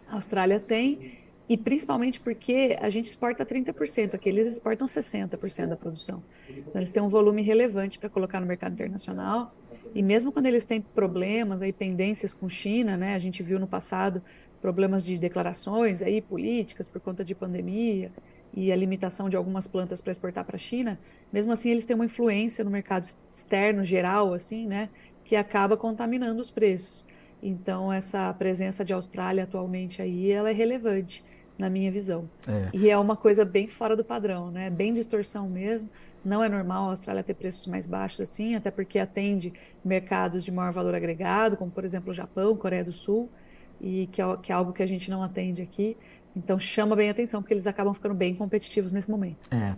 A 0.09 0.15
Austrália 0.15 0.61
tem. 0.61 1.19
E 1.49 1.57
principalmente 1.57 2.21
porque 2.21 2.79
a 2.81 2.89
gente 2.89 3.07
exporta 3.07 3.45
30%, 3.45 4.15
aqui 4.15 4.29
eles 4.29 4.47
exportam 4.47 4.87
60% 4.87 5.67
da 5.67 5.77
produção. 5.77 6.23
Então 6.49 6.77
eles 6.77 6.93
têm 6.93 7.03
um 7.03 7.09
volume 7.09 7.43
relevante 7.43 7.99
para 7.99 8.09
colocar 8.09 8.39
no 8.39 8.47
mercado 8.47 8.75
internacional. 8.75 9.51
E 9.95 10.03
mesmo 10.03 10.33
quando 10.33 10.47
eles 10.47 10.65
têm 10.65 10.81
problemas, 10.81 11.63
aí 11.63 11.73
pendências 11.73 12.33
com 12.33 12.49
China, 12.49 12.97
né? 12.97 13.15
A 13.15 13.19
gente 13.19 13.43
viu 13.43 13.59
no 13.59 13.67
passado 13.67 14.23
problemas 14.61 15.05
de 15.05 15.19
declarações 15.19 16.01
aí 16.03 16.23
políticas 16.23 16.89
por 16.89 17.01
conta 17.01 17.25
de 17.25 17.35
pandemia 17.35 18.11
e 18.55 18.71
a 18.71 18.77
limitação 18.77 19.29
de 19.29 19.37
algumas 19.37 19.67
plantas 19.67 20.01
para 20.01 20.13
exportar 20.13 20.45
para 20.45 20.57
a 20.57 20.59
China. 20.59 20.99
Mesmo 21.33 21.53
assim, 21.53 21.71
eles 21.71 21.85
têm 21.85 21.97
uma 21.97 22.05
influência 22.05 22.63
no 22.65 22.71
mercado 22.71 23.05
externo 23.33 23.83
geral, 23.83 24.33
assim, 24.35 24.67
né? 24.67 24.89
Que 25.25 25.37
acaba 25.37 25.77
contaminando 25.77 26.41
os 26.41 26.51
preços. 26.51 27.05
Então 27.43 27.93
essa 27.93 28.33
presença 28.35 28.85
de 28.85 28.93
Austrália 28.93 29.45
atualmente 29.45 30.01
aí, 30.01 30.31
ela 30.31 30.51
é 30.51 30.53
relevante 30.53 31.25
na 31.59 31.69
minha 31.69 31.91
visão. 31.91 32.29
É. 32.47 32.71
E 32.73 32.89
é 32.89 32.97
uma 32.97 33.17
coisa 33.17 33.45
bem 33.45 33.67
fora 33.67 33.97
do 33.97 34.05
padrão, 34.05 34.51
né? 34.51 34.71
Bem 34.71 34.93
distorção 34.93 35.49
mesmo. 35.49 35.89
Não 36.25 36.43
é 36.43 36.49
normal 36.49 36.87
a 36.87 36.91
Austrália 36.91 37.23
ter 37.23 37.35
preços 37.35 37.67
mais 37.67 37.87
baixos 37.87 38.21
assim, 38.21 38.55
até 38.55 38.71
porque 38.71 38.99
atende 38.99 39.53
mercados 39.85 40.45
de 40.45 40.53
maior 40.53 40.73
valor 40.73 40.95
agregado, 40.95 41.57
como 41.57 41.71
por 41.71 41.85
exemplo 41.85 42.11
o 42.11 42.15
Japão, 42.15 42.57
Coreia 42.57 42.85
do 42.85 42.93
Sul, 42.93 43.29
e 43.81 44.09
que 44.13 44.23
é, 44.23 44.37
que 44.37 44.53
é 44.53 44.55
algo 44.55 44.73
que 44.73 44.83
a 44.83 44.87
gente 44.87 45.11
não 45.11 45.23
atende 45.23 45.61
aqui. 45.61 45.97
Então 46.35 46.59
chama 46.59 46.97
bem 46.97 47.11
atenção, 47.11 47.43
porque 47.43 47.53
eles 47.53 47.67
acabam 47.67 47.93
ficando 47.93 48.15
bem 48.15 48.35
competitivos 48.35 48.91
nesse 48.93 49.11
momento. 49.11 49.49
É. 49.51 49.77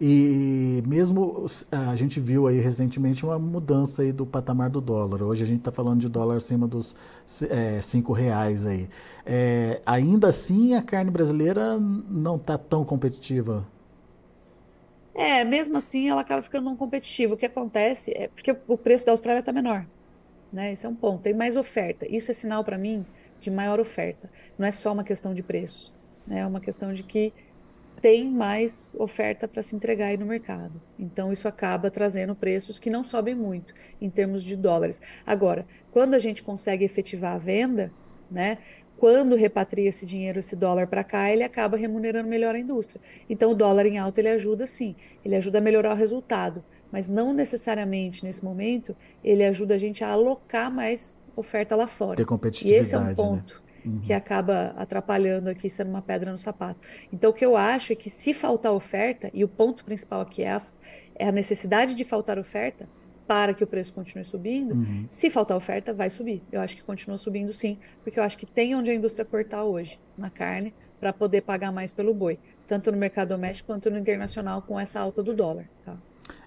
E 0.00 0.82
mesmo 0.86 1.46
a 1.70 1.96
gente 1.96 2.20
viu 2.20 2.46
aí 2.46 2.60
recentemente 2.60 3.24
uma 3.24 3.38
mudança 3.38 4.02
aí 4.02 4.12
do 4.12 4.24
patamar 4.24 4.70
do 4.70 4.80
dólar. 4.80 5.22
Hoje 5.22 5.42
a 5.42 5.46
gente 5.46 5.58
está 5.58 5.72
falando 5.72 6.00
de 6.00 6.08
dólar 6.08 6.36
acima 6.36 6.68
dos 6.68 6.94
é, 7.50 7.80
cinco 7.82 8.12
reais 8.12 8.64
aí. 8.64 8.88
É, 9.24 9.80
ainda 9.84 10.28
assim 10.28 10.74
a 10.74 10.82
carne 10.82 11.10
brasileira 11.10 11.78
não 11.78 12.36
está 12.36 12.56
tão 12.56 12.84
competitiva. 12.84 13.66
É, 15.16 15.42
mesmo 15.44 15.78
assim 15.78 16.10
ela 16.10 16.20
acaba 16.20 16.42
ficando 16.42 16.66
não 16.66 16.76
competitiva. 16.76 17.32
O 17.32 17.36
que 17.36 17.46
acontece 17.46 18.12
é 18.14 18.28
porque 18.28 18.54
o 18.68 18.76
preço 18.76 19.06
da 19.06 19.12
Austrália 19.12 19.40
está 19.40 19.50
menor. 19.50 19.86
Né? 20.52 20.72
Esse 20.72 20.84
é 20.84 20.88
um 20.88 20.94
ponto. 20.94 21.22
Tem 21.22 21.32
mais 21.32 21.56
oferta. 21.56 22.06
Isso 22.06 22.30
é 22.30 22.34
sinal 22.34 22.62
para 22.62 22.76
mim 22.76 23.04
de 23.40 23.50
maior 23.50 23.80
oferta. 23.80 24.30
Não 24.58 24.66
é 24.66 24.70
só 24.70 24.92
uma 24.92 25.02
questão 25.02 25.32
de 25.32 25.42
preço. 25.42 25.94
Né? 26.26 26.40
É 26.40 26.46
uma 26.46 26.60
questão 26.60 26.92
de 26.92 27.02
que 27.02 27.32
tem 28.02 28.30
mais 28.30 28.94
oferta 28.98 29.48
para 29.48 29.62
se 29.62 29.74
entregar 29.74 30.08
aí 30.08 30.18
no 30.18 30.26
mercado. 30.26 30.80
Então, 30.98 31.32
isso 31.32 31.48
acaba 31.48 31.90
trazendo 31.90 32.34
preços 32.34 32.78
que 32.78 32.90
não 32.90 33.02
sobem 33.02 33.34
muito 33.34 33.72
em 33.98 34.10
termos 34.10 34.42
de 34.42 34.54
dólares. 34.54 35.00
Agora, 35.26 35.66
quando 35.90 36.12
a 36.12 36.18
gente 36.18 36.42
consegue 36.42 36.84
efetivar 36.84 37.34
a 37.34 37.38
venda, 37.38 37.90
né, 38.30 38.58
quando 38.96 39.36
repatria 39.36 39.88
esse 39.88 40.06
dinheiro, 40.06 40.38
esse 40.38 40.56
dólar 40.56 40.86
para 40.86 41.04
cá, 41.04 41.30
ele 41.30 41.42
acaba 41.42 41.76
remunerando 41.76 42.28
melhor 42.28 42.54
a 42.54 42.58
indústria. 42.58 43.00
Então, 43.28 43.52
o 43.52 43.54
dólar 43.54 43.86
em 43.86 43.98
alta 43.98 44.20
ele 44.20 44.28
ajuda 44.28 44.66
sim, 44.66 44.96
ele 45.24 45.36
ajuda 45.36 45.58
a 45.58 45.60
melhorar 45.60 45.92
o 45.92 45.96
resultado, 45.96 46.64
mas 46.90 47.08
não 47.08 47.32
necessariamente 47.32 48.24
nesse 48.24 48.44
momento 48.44 48.96
ele 49.22 49.44
ajuda 49.44 49.74
a 49.74 49.78
gente 49.78 50.02
a 50.02 50.08
alocar 50.08 50.70
mais 50.70 51.20
oferta 51.36 51.76
lá 51.76 51.86
fora. 51.86 52.16
Ter 52.16 52.24
competitividade. 52.24 52.80
E 52.80 52.82
esse 52.82 52.94
é 52.94 52.98
um 52.98 53.14
ponto. 53.14 53.54
Né? 53.54 53.66
uhum. 53.86 54.00
que 54.00 54.12
acaba 54.12 54.74
atrapalhando 54.76 55.48
aqui, 55.48 55.70
sendo 55.70 55.90
uma 55.90 56.02
pedra 56.02 56.32
no 56.32 56.38
sapato. 56.38 56.80
Então, 57.12 57.30
o 57.30 57.32
que 57.32 57.44
eu 57.44 57.56
acho 57.56 57.92
é 57.92 57.96
que 57.96 58.10
se 58.10 58.34
faltar 58.34 58.72
oferta, 58.72 59.30
e 59.32 59.44
o 59.44 59.48
ponto 59.48 59.84
principal 59.84 60.20
aqui 60.20 60.42
é 60.42 60.50
a, 60.50 60.62
é 61.14 61.28
a 61.28 61.32
necessidade 61.32 61.94
de 61.94 62.04
faltar 62.04 62.38
oferta 62.38 62.88
para 63.26 63.52
que 63.52 63.64
o 63.64 63.66
preço 63.66 63.92
continue 63.92 64.24
subindo, 64.24 64.74
uhum. 64.74 65.06
se 65.10 65.28
faltar 65.28 65.56
oferta, 65.56 65.92
vai 65.92 66.08
subir. 66.08 66.42
Eu 66.50 66.60
acho 66.60 66.76
que 66.76 66.82
continua 66.82 67.18
subindo 67.18 67.52
sim, 67.52 67.78
porque 68.02 68.18
eu 68.18 68.24
acho 68.24 68.38
que 68.38 68.46
tem 68.46 68.74
onde 68.74 68.90
a 68.90 68.94
indústria 68.94 69.24
cortar 69.24 69.64
hoje, 69.64 69.98
na 70.16 70.30
carne, 70.30 70.72
para 71.00 71.12
poder 71.12 71.42
pagar 71.42 71.72
mais 71.72 71.92
pelo 71.92 72.14
boi, 72.14 72.38
tanto 72.66 72.90
no 72.90 72.96
mercado 72.96 73.28
doméstico 73.28 73.72
quanto 73.72 73.90
no 73.90 73.98
internacional, 73.98 74.62
com 74.62 74.78
essa 74.78 75.00
alta 75.00 75.22
do 75.22 75.34
dólar. 75.34 75.68
Tá? 75.84 75.96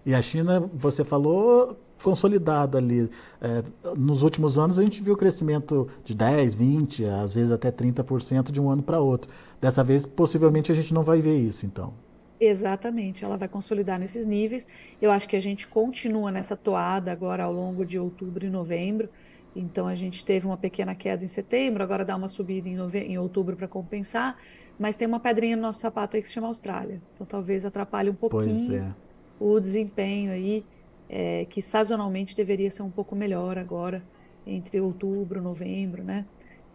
E 0.06 0.16
a 0.16 0.22
China, 0.22 0.60
você 0.74 1.04
falou, 1.04 1.78
consolidada 2.04 2.78
ali. 2.78 3.10
É, 3.42 3.64
nos 3.96 4.24
últimos 4.24 4.58
anos 4.58 4.80
a 4.80 4.84
gente 4.84 5.04
viu 5.04 5.16
crescimento 5.16 5.88
de 6.04 6.16
10, 6.16 6.56
20, 6.56 7.06
às 7.06 7.34
vezes 7.34 7.52
até 7.52 7.72
30% 7.72 8.52
de 8.52 8.60
um 8.60 8.70
ano 8.70 8.82
para 8.82 9.00
outro. 9.00 9.30
Dessa 9.62 9.84
vez, 9.84 10.06
possivelmente, 10.06 10.72
a 10.72 10.76
gente 10.76 10.94
não 10.94 11.04
vai 11.04 11.22
ver 11.22 11.38
isso, 11.38 11.66
então. 11.66 11.94
Exatamente, 12.40 13.26
ela 13.26 13.36
vai 13.36 13.50
consolidar 13.50 14.00
nesses 14.00 14.26
níveis. 14.26 14.68
Eu 15.02 15.12
acho 15.12 15.28
que 15.28 15.36
a 15.36 15.42
gente 15.42 15.68
continua 15.68 16.32
nessa 16.32 16.56
toada 16.56 17.12
agora 17.12 17.44
ao 17.44 17.52
longo 17.52 17.86
de 17.86 18.00
outubro 18.00 18.46
e 18.46 18.50
novembro. 18.50 19.10
Então 19.56 19.88
a 19.88 19.96
gente 19.96 20.24
teve 20.24 20.46
uma 20.46 20.58
pequena 20.58 20.96
queda 20.96 21.26
em 21.26 21.28
setembro, 21.28 21.84
agora 21.84 22.06
dá 22.06 22.16
uma 22.16 22.30
subida 22.30 22.70
em, 22.70 22.76
nove... 22.76 23.00
em 23.00 23.18
outubro 23.18 23.58
para 23.58 23.68
compensar, 23.68 24.38
mas 24.78 24.96
tem 24.96 25.08
uma 25.08 25.20
pedrinha 25.20 25.56
no 25.56 25.64
nosso 25.64 25.80
sapato 25.80 26.16
aí 26.16 26.22
que 26.22 26.30
se 26.30 26.36
chama 26.36 26.48
Austrália. 26.48 27.02
Então 27.14 27.28
talvez 27.28 27.66
atrapalhe 27.66 28.10
um 28.10 28.16
pouquinho 28.16 28.76
é. 28.76 28.96
o 29.40 29.60
desempenho 29.60 30.32
aí 30.32 30.64
é, 31.10 31.46
que 31.46 31.62
sazonalmente 31.62 32.36
deveria 32.36 32.70
ser 32.70 32.84
um 32.84 32.92
pouco 32.92 33.16
melhor 33.16 33.58
agora, 33.58 34.04
entre 34.46 34.80
outubro, 34.80 35.42
novembro, 35.42 36.04
né? 36.04 36.26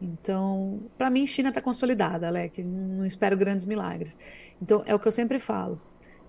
Então, 0.01 0.81
para 0.99 1.09
mim, 1.09 1.27
China 1.27 1.49
está 1.49 1.61
consolidada, 1.61 2.27
Alec, 2.27 2.63
não 2.63 3.07
espero 3.07 3.37
grandes 3.37 3.65
milagres. 3.65 4.19
Então, 4.61 4.83
é 4.87 4.95
o 4.95 4.99
que 4.99 5.09
eu 5.09 5.13
sempre 5.13 5.39
falo. 5.39 5.81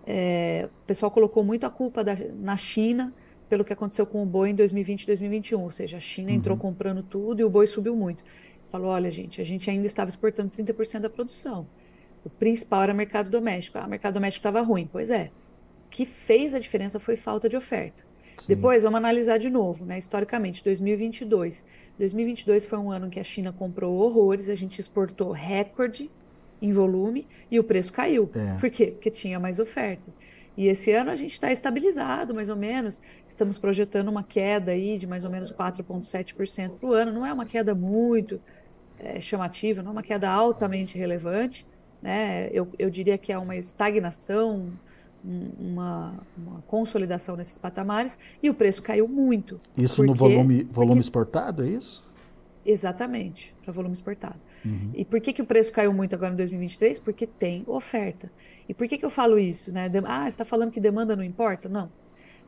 É, 0.05 0.69
o 0.83 0.85
pessoal 0.85 1.11
colocou 1.11 1.43
muito 1.43 1.65
a 1.65 1.69
culpa 1.69 2.03
da, 2.03 2.15
na 2.35 2.55
China 2.55 3.13
pelo 3.49 3.63
que 3.65 3.73
aconteceu 3.73 4.05
com 4.05 4.23
o 4.23 4.25
boi 4.25 4.49
em 4.49 4.55
2020 4.55 5.03
e 5.03 5.07
2021, 5.07 5.61
ou 5.61 5.71
seja, 5.71 5.97
a 5.97 5.99
China 5.99 6.29
uhum. 6.29 6.35
entrou 6.35 6.57
comprando 6.57 7.03
tudo 7.03 7.39
e 7.41 7.43
o 7.43 7.49
boi 7.49 7.67
subiu 7.67 7.95
muito. 7.95 8.23
Falou, 8.65 8.89
olha 8.89 9.09
gente, 9.11 9.41
a 9.41 9.43
gente 9.43 9.69
ainda 9.69 9.85
estava 9.85 10.09
exportando 10.09 10.49
30% 10.49 11.01
da 11.01 11.09
produção. 11.09 11.67
O 12.23 12.29
principal 12.29 12.83
era 12.83 12.93
mercado 12.93 13.29
doméstico. 13.29 13.77
Ah, 13.77 13.85
o 13.85 13.89
mercado 13.89 14.15
doméstico 14.15 14.39
estava 14.39 14.61
ruim. 14.61 14.89
Pois 14.91 15.11
é, 15.11 15.31
que 15.89 16.05
fez 16.05 16.55
a 16.55 16.59
diferença 16.59 16.99
foi 16.99 17.15
falta 17.15 17.47
de 17.47 17.55
oferta. 17.55 18.03
Sim. 18.37 18.53
Depois, 18.55 18.83
vamos 18.83 18.97
analisar 18.97 19.37
de 19.37 19.49
novo, 19.49 19.85
né? 19.85 19.97
Historicamente, 19.97 20.63
2022. 20.63 21.65
2022 21.97 22.65
foi 22.65 22.79
um 22.79 22.91
ano 22.91 23.09
que 23.09 23.19
a 23.19 23.23
China 23.23 23.53
comprou 23.53 23.95
horrores, 23.95 24.49
a 24.49 24.55
gente 24.55 24.79
exportou 24.79 25.31
recorde 25.31 26.09
em 26.61 26.71
volume 26.71 27.27
e 27.49 27.59
o 27.59 27.63
preço 27.63 27.93
caiu. 27.93 28.29
É. 28.35 28.59
Por 28.59 28.69
quê? 28.69 28.87
Porque 28.87 29.09
tinha 29.09 29.39
mais 29.39 29.59
oferta. 29.59 30.11
E 30.57 30.67
esse 30.67 30.91
ano 30.91 31.11
a 31.11 31.15
gente 31.15 31.33
está 31.33 31.51
estabilizado, 31.51 32.33
mais 32.33 32.49
ou 32.49 32.55
menos. 32.55 33.01
Estamos 33.27 33.57
projetando 33.57 34.07
uma 34.07 34.23
queda 34.23 34.71
aí 34.71 34.97
de 34.97 35.05
mais 35.05 35.25
ou 35.25 35.31
menos 35.31 35.51
4,7% 35.51 36.77
para 36.79 36.89
o 36.89 36.93
ano. 36.93 37.11
Não 37.11 37.25
é 37.25 37.33
uma 37.33 37.45
queda 37.45 37.75
muito 37.75 38.39
é, 38.97 39.19
chamativa, 39.19 39.83
não 39.83 39.89
é 39.89 39.93
uma 39.93 40.03
queda 40.03 40.29
altamente 40.29 40.97
relevante. 40.97 41.67
Né? 42.01 42.49
Eu, 42.53 42.69
eu 42.79 42.89
diria 42.89 43.17
que 43.17 43.33
é 43.33 43.37
uma 43.37 43.55
estagnação, 43.55 44.71
uma, 45.59 46.13
uma, 46.37 46.61
consolidação 46.67 47.35
nesses 47.35 47.57
patamares 47.57 48.17
e 48.41 48.49
o 48.49 48.53
preço 48.53 48.81
caiu 48.81 49.07
muito. 49.07 49.59
Isso 49.75 49.97
porque, 49.97 50.11
no 50.11 50.15
volume, 50.15 50.63
volume 50.63 50.93
porque, 50.93 50.99
exportado, 50.99 51.63
é 51.63 51.69
isso? 51.69 52.07
Exatamente, 52.65 53.53
para 53.63 53.71
volume 53.71 53.93
exportado. 53.93 54.39
Uhum. 54.63 54.91
E 54.93 55.05
por 55.05 55.19
que, 55.21 55.33
que 55.33 55.41
o 55.41 55.45
preço 55.45 55.71
caiu 55.71 55.93
muito 55.93 56.15
agora 56.15 56.33
em 56.33 56.37
2023? 56.37 56.99
Porque 56.99 57.27
tem 57.27 57.63
oferta. 57.67 58.31
E 58.67 58.73
por 58.73 58.87
que, 58.87 58.97
que 58.97 59.05
eu 59.05 59.09
falo 59.09 59.37
isso? 59.37 59.71
Né? 59.71 59.91
Ah, 60.05 60.23
você 60.23 60.29
está 60.29 60.45
falando 60.45 60.71
que 60.71 60.79
demanda 60.79 61.15
não 61.15 61.23
importa? 61.23 61.69
Não. 61.69 61.91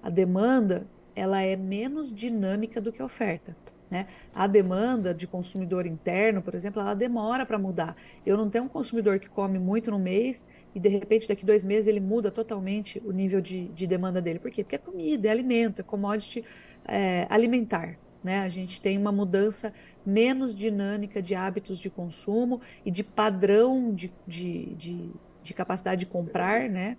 A 0.01 0.09
demanda 0.09 0.87
ela 1.15 1.41
é 1.41 1.55
menos 1.55 2.13
dinâmica 2.13 2.79
do 2.79 2.91
que 2.91 3.01
a 3.01 3.05
oferta. 3.05 3.55
Né? 3.89 4.07
A 4.35 4.47
demanda 4.47 5.13
de 5.13 5.25
consumidor 5.25 5.85
interno, 5.85 6.41
por 6.41 6.53
exemplo, 6.53 6.81
ela 6.81 6.93
demora 6.93 7.45
para 7.45 7.57
mudar. 7.57 7.95
Eu 8.25 8.35
não 8.35 8.49
tenho 8.49 8.65
um 8.65 8.67
consumidor 8.67 9.17
que 9.19 9.29
come 9.29 9.57
muito 9.57 9.89
no 9.89 9.97
mês 9.97 10.47
e 10.75 10.79
de 10.79 10.89
repente 10.89 11.27
daqui 11.27 11.45
dois 11.45 11.63
meses 11.63 11.87
ele 11.87 12.01
muda 12.01 12.29
totalmente 12.29 13.01
o 13.05 13.11
nível 13.11 13.39
de, 13.39 13.69
de 13.69 13.87
demanda 13.87 14.21
dele. 14.21 14.39
Por 14.39 14.51
quê? 14.51 14.61
Porque 14.63 14.75
é 14.75 14.79
comida, 14.79 15.29
é 15.29 15.31
alimento, 15.31 15.79
é 15.79 15.83
commodity 15.83 16.43
é, 16.85 17.25
alimentar. 17.29 17.97
Né? 18.21 18.39
A 18.39 18.49
gente 18.49 18.81
tem 18.81 18.97
uma 18.97 19.11
mudança 19.11 19.73
menos 20.05 20.53
dinâmica 20.53 21.21
de 21.21 21.33
hábitos 21.33 21.79
de 21.79 21.89
consumo 21.89 22.61
e 22.85 22.91
de 22.91 23.03
padrão 23.03 23.93
de, 23.93 24.11
de, 24.27 24.75
de, 24.75 25.11
de 25.41 25.53
capacidade 25.53 26.01
de 26.01 26.05
comprar 26.07 26.69
né? 26.69 26.97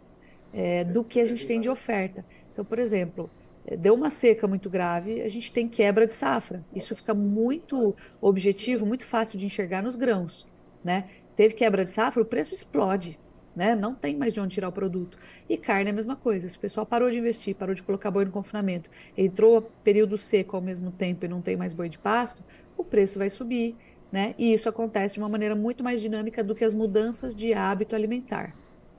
É, 0.54 0.82
do 0.84 1.04
que 1.04 1.20
a 1.20 1.26
gente 1.26 1.46
tem 1.46 1.60
de 1.60 1.68
oferta. 1.68 2.24
Então, 2.50 2.64
por 2.64 2.78
exemplo, 2.78 3.30
deu 3.76 3.94
uma 3.94 4.10
seca 4.10 4.46
muito 4.46 4.70
grave, 4.70 5.20
a 5.20 5.28
gente 5.28 5.52
tem 5.52 5.68
quebra 5.68 6.06
de 6.06 6.12
safra. 6.12 6.64
Isso 6.74 6.94
fica 6.94 7.12
muito 7.12 7.94
objetivo, 8.20 8.86
muito 8.86 9.04
fácil 9.04 9.38
de 9.38 9.46
enxergar 9.46 9.82
nos 9.82 9.96
grãos. 9.96 10.46
Né? 10.82 11.08
Teve 11.36 11.54
quebra 11.54 11.84
de 11.84 11.90
safra, 11.90 12.22
o 12.22 12.26
preço 12.26 12.54
explode. 12.54 13.18
Né? 13.54 13.74
Não 13.74 13.94
tem 13.94 14.16
mais 14.16 14.32
de 14.32 14.40
onde 14.40 14.54
tirar 14.54 14.68
o 14.68 14.72
produto. 14.72 15.18
E 15.48 15.56
carne 15.56 15.88
é 15.88 15.92
a 15.92 15.94
mesma 15.94 16.14
coisa. 16.14 16.48
Se 16.48 16.56
o 16.56 16.60
pessoal 16.60 16.86
parou 16.86 17.10
de 17.10 17.18
investir, 17.18 17.54
parou 17.54 17.74
de 17.74 17.82
colocar 17.82 18.10
boi 18.10 18.24
no 18.24 18.30
confinamento, 18.30 18.88
entrou 19.16 19.70
período 19.82 20.16
seco 20.16 20.56
ao 20.56 20.62
mesmo 20.62 20.90
tempo 20.92 21.24
e 21.24 21.28
não 21.28 21.42
tem 21.42 21.56
mais 21.56 21.72
boi 21.72 21.88
de 21.88 21.98
pasto, 21.98 22.42
o 22.76 22.84
preço 22.84 23.18
vai 23.18 23.28
subir. 23.28 23.76
Né? 24.10 24.34
E 24.38 24.54
isso 24.54 24.68
acontece 24.68 25.14
de 25.14 25.20
uma 25.20 25.28
maneira 25.28 25.54
muito 25.54 25.84
mais 25.84 26.00
dinâmica 26.00 26.42
do 26.42 26.54
que 26.54 26.64
as 26.64 26.72
mudanças 26.72 27.34
de 27.34 27.52
hábito 27.52 27.94
alimentar. 27.94 28.54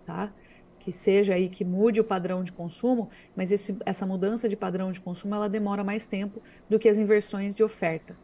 Tá? 0.05 0.32
Que 0.80 0.92
seja 0.92 1.34
aí 1.34 1.50
que 1.50 1.65
mude 1.65 2.00
o 2.00 2.04
padrão 2.04 2.44
de 2.44 2.52
consumo, 2.52 3.10
mas 3.36 3.52
esse, 3.52 3.78
essa 3.86 4.06
mudança 4.06 4.48
de 4.48 4.56
padrão 4.56 4.92
de 4.92 5.02
consumo 5.02 5.36
ela 5.36 5.50
demora 5.50 5.84
mais 5.84 6.06
tempo 6.06 6.42
do 6.70 6.80
que 6.80 6.89
as 6.89 6.98
inversões 6.98 7.54
de 7.54 7.63
oferta. 7.63 8.15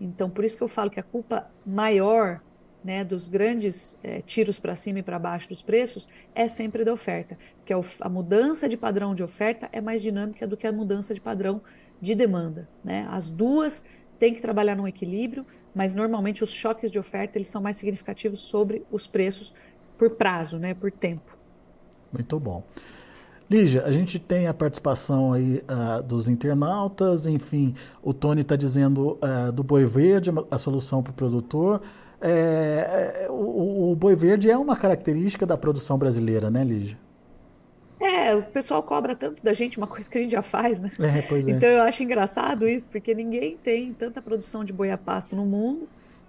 Então, 0.00 0.30
por 0.30 0.44
isso 0.44 0.56
que 0.56 0.62
eu 0.62 0.68
falo 0.68 0.90
que 0.90 1.00
a 1.00 1.02
culpa 1.02 1.50
maior 1.64 2.40
né, 2.84 3.02
dos 3.02 3.26
grandes 3.26 3.98
é, 4.02 4.20
tiros 4.20 4.58
para 4.58 4.76
cima 4.76 4.98
e 4.98 5.02
para 5.02 5.18
baixo 5.18 5.48
dos 5.48 5.62
preços 5.62 6.06
é 6.34 6.46
sempre 6.46 6.84
da 6.84 6.92
oferta, 6.92 7.38
porque 7.56 7.72
a, 7.72 7.80
a, 8.00 8.08
mudança 8.08 8.68
de 8.68 8.76
padrão 8.76 9.14
de 9.14 9.22
oferta 9.22 9.68
é 9.72 9.80
mais 9.80 10.02
dinâmica 10.02 10.46
do 10.46 10.56
que 10.56 10.66
a 10.66 10.72
mudança 10.72 11.14
de 11.14 11.20
padrão 11.20 11.62
de 12.00 12.14
demanda. 12.14 12.68
Né? 12.84 13.06
As 13.10 13.30
duas 13.30 13.84
têm 14.18 14.34
que 14.34 14.42
trabalhar 14.42 14.76
num 14.76 14.86
equilíbrio, 14.86 15.46
mas 15.74 15.94
normalmente 15.94 16.44
os 16.44 16.52
choques 16.52 16.90
de 16.90 16.98
oferta 16.98 17.38
eles 17.38 17.48
são 17.48 17.62
mais 17.62 17.78
significativos 17.78 18.40
sobre 18.40 18.84
os 18.90 19.06
preços 19.06 19.54
por 19.96 20.10
prazo, 20.10 20.58
né, 20.58 20.74
por 20.74 20.92
tempo. 20.92 21.33
Muito 22.14 22.40
bom. 22.40 22.62
Lígia, 23.50 23.84
a 23.84 23.92
gente 23.92 24.18
tem 24.18 24.46
a 24.46 24.54
participação 24.54 25.32
aí 25.32 25.62
uh, 25.68 26.02
dos 26.02 26.28
internautas, 26.28 27.26
enfim, 27.26 27.74
o 28.02 28.14
Tony 28.14 28.40
está 28.40 28.56
dizendo 28.56 29.18
uh, 29.20 29.52
do 29.52 29.62
boi 29.62 29.84
verde, 29.84 30.30
a 30.50 30.56
solução 30.56 31.02
para 31.02 31.10
o 31.10 31.14
produtor. 31.14 31.82
É, 32.26 33.26
é, 33.26 33.30
o, 33.30 33.92
o, 33.92 33.96
boi 33.96 34.16
verde 34.16 34.50
é 34.50 34.56
uma 34.56 34.74
característica 34.74 35.44
da 35.44 35.58
produção 35.58 35.98
brasileira, 35.98 36.50
né, 36.50 36.64
Lígia? 36.64 36.96
É, 38.00 38.34
o 38.34 38.42
pessoal 38.42 38.82
cobra 38.82 39.14
tanto 39.14 39.44
da 39.44 39.52
gente, 39.52 39.76
uma 39.76 39.86
coisa 39.86 40.08
que 40.08 40.16
a 40.16 40.20
gente 40.22 40.30
já 40.30 40.42
faz, 40.42 40.80
né? 40.80 40.90
É, 40.98 41.20
pois 41.22 41.46
é. 41.46 41.50
Então 41.50 41.68
eu 41.68 41.82
acho 41.82 42.02
engraçado 42.02 42.66
isso, 42.66 42.88
porque 42.88 43.14
ninguém 43.14 43.58
tem 43.62 43.92
tanta 43.92 44.22
produção 44.22 44.64
de 44.64 44.72
boi 44.72 44.90
a 44.90 44.96
pasto 44.96 45.36
no 45.36 45.44
mundo, 45.44 45.86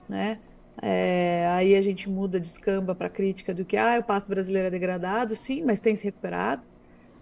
né? 0.07 0.37
É, 0.81 1.14
aí 1.55 1.75
a 1.75 1.81
gente 1.81 2.09
muda, 2.09 2.39
descamba 2.39 2.93
para 2.95 3.07
a 3.07 3.09
crítica 3.09 3.53
do 3.53 3.65
que 3.65 3.77
ah, 3.77 3.97
o 3.99 4.03
pasto 4.03 4.27
brasileiro 4.27 4.67
é 4.67 4.71
degradado, 4.71 5.35
sim, 5.35 5.63
mas 5.63 5.79
tem 5.79 5.95
se 5.95 6.03
recuperado. 6.03 6.63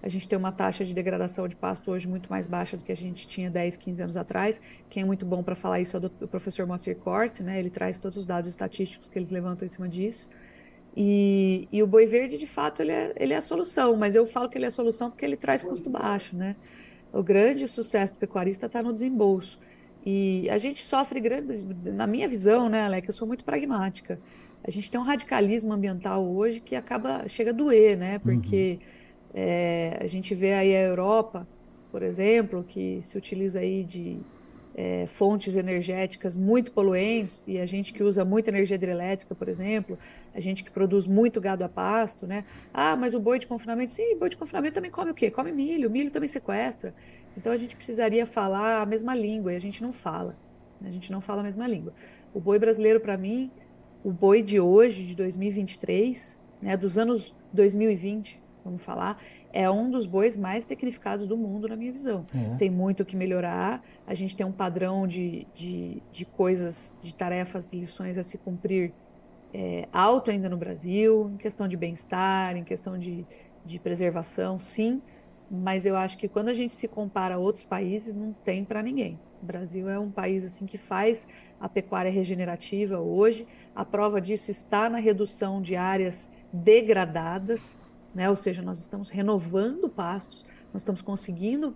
A 0.02 0.10
gente 0.10 0.28
tem 0.28 0.38
uma 0.38 0.52
taxa 0.52 0.84
de 0.84 0.93
degradação 0.93 1.48
de 1.48 1.56
pasto 1.56 1.89
hoje 1.89 2.10
muito 2.10 2.30
mais 2.30 2.46
baixa 2.46 2.76
do 2.76 2.84
que 2.84 2.91
a 2.91 2.96
gente 2.96 3.26
tinha 3.26 3.50
10, 3.50 3.78
15 3.78 4.04
anos 4.04 4.17
atrás. 4.17 4.62
Quem 4.89 5.04
é 5.04 5.06
muito 5.06 5.26
bom 5.26 5.41
para 5.41 5.56
falar 5.56 5.80
isso 5.80 5.96
é 5.96 6.02
o 6.22 6.28
professor 6.28 6.67
Moacir 6.67 6.98
Corse, 6.98 7.41
né? 7.41 7.58
ele 7.58 7.69
traz 7.69 8.00
todos 8.00 8.17
os 8.17 8.26
dados 8.26 8.50
estatísticos 8.50 9.08
que 9.08 9.17
eles 9.17 9.32
levantam 9.32 9.65
em 9.65 9.69
cima 9.69 9.88
disso. 9.88 10.28
E, 10.96 11.69
e 11.72 11.82
o 11.82 11.88
boi 11.88 12.06
verde, 12.06 12.38
de 12.38 12.46
fato, 12.46 12.82
ele 12.82 12.91
é, 12.91 13.13
ele 13.15 13.34
é 13.34 13.38
a 13.38 13.41
solução, 13.41 13.96
mas 13.96 14.13
eu 14.13 14.28
falo 14.28 14.50
que 14.50 14.58
ele 14.58 14.65
é 14.65 14.67
a 14.67 14.72
solução 14.72 15.10
porque 15.10 15.24
ele 15.24 15.38
traz 15.38 15.63
custo 15.63 15.89
baixo. 15.89 16.36
Né? 16.36 16.58
O 17.13 17.24
grande 17.24 17.65
sucesso 17.67 18.13
do 18.13 18.19
pecuarista 18.19 18.65
está 18.65 18.84
no 18.84 18.91
desembolso. 18.91 19.58
E 20.05 20.49
a 20.49 20.57
gente 20.57 20.81
sofre 20.81 21.19
grande, 21.19 21.65
na 21.85 22.05
minha 22.05 22.27
visão, 22.27 22.67
né, 22.67 22.83
Alec, 22.83 23.07
eu 23.07 23.13
sou 23.13 23.27
muito 23.27 23.45
pragmática. 23.45 24.19
A 24.63 24.71
gente 24.71 24.89
tem 24.89 24.99
um 24.99 25.03
radicalismo 25.03 25.71
ambiental 25.73 26.25
hoje 26.25 26.59
que 26.59 26.75
acaba, 26.75 27.27
chega 27.27 27.51
a 27.51 27.53
doer, 27.53 27.97
né? 27.97 28.19
Porque 28.19 28.79
uhum. 28.79 29.31
é, 29.33 29.97
a 30.01 30.07
gente 30.07 30.33
vê 30.35 30.53
aí 30.53 30.75
a 30.75 30.81
Europa, 30.81 31.47
por 31.91 32.01
exemplo, 32.01 32.63
que 32.67 32.99
se 33.01 33.17
utiliza 33.17 33.59
aí 33.59 33.83
de 33.83 34.19
é, 34.75 35.05
fontes 35.05 35.55
energéticas 35.55 36.35
muito 36.35 36.71
poluentes 36.71 37.47
e 37.47 37.59
a 37.59 37.65
gente 37.65 37.93
que 37.93 38.03
usa 38.03 38.25
muita 38.25 38.49
energia 38.49 38.75
hidrelétrica, 38.75 39.35
por 39.35 39.47
exemplo, 39.47 39.97
a 40.34 40.39
gente 40.39 40.63
que 40.63 40.72
produz 40.72 41.06
muito 41.06 41.39
gado 41.39 41.63
a 41.63 41.69
pasto, 41.69 42.26
né? 42.26 42.43
Ah, 42.74 42.96
mas 42.96 43.13
o 43.13 43.19
boi 43.19 43.38
de 43.38 43.46
confinamento, 43.46 43.93
sim, 43.93 44.17
boi 44.17 44.30
de 44.30 44.38
confinamento 44.38 44.76
também 44.76 44.89
come 44.89 45.12
o 45.12 45.13
quê? 45.13 45.30
Come 45.30 45.52
milho, 45.52 45.89
milho 45.89 46.10
também 46.10 46.28
sequestra. 46.28 46.93
Então 47.38 47.52
a 47.52 47.58
gente 47.58 47.76
precisaria 47.76 48.26
falar 48.26 48.82
a 48.82 48.86
mesma 48.86 49.13
língua 49.13 49.54
e 49.54 49.56
a 49.56 49.60
gente 49.60 49.82
não 49.82 49.93
fala. 49.93 50.36
A 50.84 50.89
gente 50.89 51.12
não 51.12 51.22
fala 51.22 51.41
a 51.41 51.43
mesma 51.43 51.67
língua. 51.67 51.93
O 52.34 52.39
boi 52.39 52.58
brasileiro, 52.58 53.00
para 53.00 53.15
mim, 53.15 53.52
o 54.04 54.12
boi 54.12 54.41
de 54.41 54.60
hoje, 54.60 55.06
de 55.06 55.15
2023, 55.15 56.41
né, 56.62 56.76
dos 56.76 56.98
anos 56.98 57.36
2020, 57.54 58.41
vamos 58.65 58.84
falar, 58.84 59.22
é 59.52 59.69
um 59.69 59.89
dos 59.89 60.06
bois 60.06 60.36
mais 60.36 60.65
tecnificados 60.65 61.28
do 61.28 61.38
mundo, 61.38 61.67
na 61.67 61.76
minha 61.76 61.91
visão. 61.91 62.24
É. 62.34 62.56
Tem 62.56 62.69
muito 62.69 63.06
que 63.06 63.15
melhorar, 63.15 63.84
a 64.06 64.13
gente 64.13 64.36
tem 64.36 64.46
um 64.46 64.52
padrão 64.52 65.06
de, 65.06 65.46
de, 65.54 66.02
de 66.12 66.26
coisas, 66.26 66.96
de 67.02 67.13
tarefas 67.13 67.72
e 67.72 67.80
lições 67.80 68.17
a 68.17 68.24
se 68.24 68.38
cumprir 68.38 68.91
é, 69.53 69.87
alto 69.93 70.31
ainda 70.31 70.49
no 70.49 70.57
Brasil, 70.57 71.31
em 71.33 71.37
questão 71.37 71.67
de 71.67 71.77
bem-estar, 71.77 72.57
em 72.57 72.63
questão 72.63 72.97
de, 72.97 73.25
de 73.63 73.79
preservação, 73.79 74.59
sim, 74.59 75.01
mas 75.49 75.85
eu 75.85 75.95
acho 75.95 76.17
que 76.17 76.27
quando 76.27 76.49
a 76.49 76.53
gente 76.53 76.73
se 76.73 76.87
compara 76.87 77.35
a 77.35 77.37
outros 77.37 77.63
países, 77.63 78.15
não 78.15 78.33
tem 78.33 78.65
para 78.65 78.81
ninguém. 78.81 79.19
O 79.41 79.45
Brasil 79.45 79.89
é 79.89 79.99
um 79.99 80.09
país 80.09 80.43
assim 80.43 80.65
que 80.65 80.77
faz 80.77 81.27
a 81.59 81.69
pecuária 81.69 82.09
regenerativa 82.09 82.99
hoje. 82.99 83.45
A 83.75 83.85
prova 83.85 84.19
disso 84.19 84.49
está 84.49 84.89
na 84.89 84.97
redução 84.97 85.61
de 85.61 85.75
áreas 85.75 86.31
degradadas, 86.51 87.77
né? 88.15 88.29
Ou 88.29 88.35
seja, 88.35 88.61
nós 88.61 88.79
estamos 88.79 89.09
renovando 89.09 89.89
pastos, 89.89 90.45
nós 90.71 90.81
estamos 90.81 91.01
conseguindo 91.01 91.75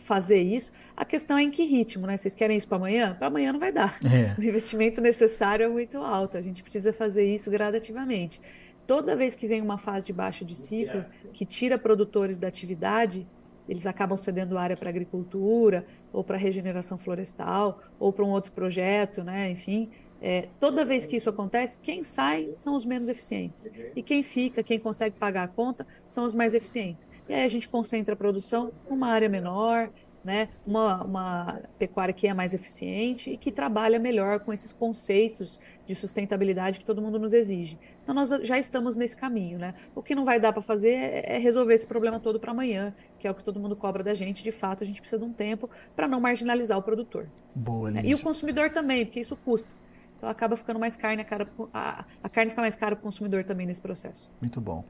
fazer 0.00 0.40
isso. 0.40 0.72
A 0.96 1.04
questão 1.04 1.36
é 1.36 1.42
em 1.42 1.50
que 1.50 1.64
ritmo, 1.64 2.06
né? 2.06 2.16
Vocês 2.16 2.34
querem 2.34 2.56
isso 2.56 2.68
para 2.68 2.76
amanhã? 2.76 3.14
Para 3.14 3.26
amanhã 3.26 3.52
não 3.52 3.60
vai 3.60 3.72
dar. 3.72 3.98
É. 4.04 4.34
O 4.40 4.44
investimento 4.44 5.00
necessário 5.00 5.64
é 5.64 5.68
muito 5.68 5.98
alto. 5.98 6.36
A 6.36 6.40
gente 6.40 6.62
precisa 6.62 6.92
fazer 6.92 7.24
isso 7.24 7.50
gradativamente. 7.50 8.40
Toda 8.86 9.16
vez 9.16 9.34
que 9.34 9.48
vem 9.48 9.60
uma 9.60 9.78
fase 9.78 10.06
de 10.06 10.12
baixa 10.12 10.44
de 10.44 10.54
ciclo 10.54 11.04
que 11.32 11.44
tira 11.44 11.76
produtores 11.76 12.38
da 12.38 12.46
atividade, 12.46 13.26
eles 13.68 13.86
acabam 13.86 14.16
cedendo 14.16 14.56
área 14.56 14.76
para 14.76 14.88
agricultura 14.88 15.84
ou 16.12 16.22
para 16.22 16.36
regeneração 16.36 16.96
florestal 16.96 17.82
ou 17.98 18.12
para 18.12 18.24
um 18.24 18.30
outro 18.30 18.52
projeto, 18.52 19.24
né? 19.24 19.50
Enfim, 19.50 19.90
é, 20.20 20.48
toda 20.58 20.84
vez 20.84 21.06
que 21.06 21.16
isso 21.16 21.28
acontece, 21.28 21.78
quem 21.78 22.02
sai 22.02 22.50
são 22.56 22.74
os 22.74 22.84
menos 22.84 23.08
eficientes. 23.08 23.68
E 23.94 24.02
quem 24.02 24.22
fica, 24.22 24.62
quem 24.62 24.78
consegue 24.78 25.16
pagar 25.16 25.44
a 25.44 25.48
conta, 25.48 25.86
são 26.06 26.24
os 26.24 26.34
mais 26.34 26.54
eficientes. 26.54 27.08
E 27.28 27.34
aí 27.34 27.44
a 27.44 27.48
gente 27.48 27.68
concentra 27.68 28.14
a 28.14 28.16
produção 28.16 28.72
numa 28.88 29.08
área 29.08 29.28
menor, 29.28 29.90
né? 30.24 30.48
uma, 30.66 31.04
uma 31.04 31.60
pecuária 31.78 32.12
que 32.12 32.26
é 32.26 32.34
mais 32.34 32.52
eficiente 32.52 33.30
e 33.30 33.36
que 33.36 33.52
trabalha 33.52 33.96
melhor 33.96 34.40
com 34.40 34.52
esses 34.52 34.72
conceitos 34.72 35.60
de 35.86 35.94
sustentabilidade 35.94 36.80
que 36.80 36.84
todo 36.84 37.00
mundo 37.00 37.16
nos 37.16 37.32
exige. 37.32 37.78
Então 38.02 38.12
nós 38.12 38.30
já 38.42 38.58
estamos 38.58 38.96
nesse 38.96 39.16
caminho. 39.16 39.58
Né? 39.58 39.74
O 39.94 40.02
que 40.02 40.16
não 40.16 40.24
vai 40.24 40.40
dar 40.40 40.52
para 40.52 40.62
fazer 40.62 40.94
é, 40.94 41.36
é 41.36 41.38
resolver 41.38 41.74
esse 41.74 41.86
problema 41.86 42.18
todo 42.18 42.40
para 42.40 42.50
amanhã, 42.50 42.92
que 43.20 43.28
é 43.28 43.30
o 43.30 43.34
que 43.34 43.44
todo 43.44 43.60
mundo 43.60 43.76
cobra 43.76 44.02
da 44.02 44.14
gente. 44.14 44.42
De 44.42 44.50
fato, 44.50 44.82
a 44.82 44.86
gente 44.86 45.00
precisa 45.00 45.20
de 45.20 45.24
um 45.24 45.32
tempo 45.32 45.70
para 45.94 46.08
não 46.08 46.20
marginalizar 46.20 46.76
o 46.76 46.82
produtor. 46.82 47.28
Boa, 47.54 47.92
né? 47.92 48.02
E 48.04 48.12
o 48.12 48.18
consumidor 48.18 48.70
também, 48.70 49.04
porque 49.04 49.20
isso 49.20 49.36
custa. 49.36 49.72
Então 50.16 50.28
acaba 50.28 50.56
ficando 50.56 50.80
mais 50.80 50.96
carne, 50.96 51.22
a, 51.22 51.24
cara, 51.24 51.48
a, 51.72 52.04
a 52.22 52.28
carne 52.28 52.50
fica 52.50 52.62
mais 52.62 52.74
cara 52.74 52.96
para 52.96 53.02
o 53.02 53.04
consumidor 53.04 53.44
também 53.44 53.66
nesse 53.66 53.80
processo. 53.80 54.30
Muito 54.40 54.60
bom. 54.60 54.84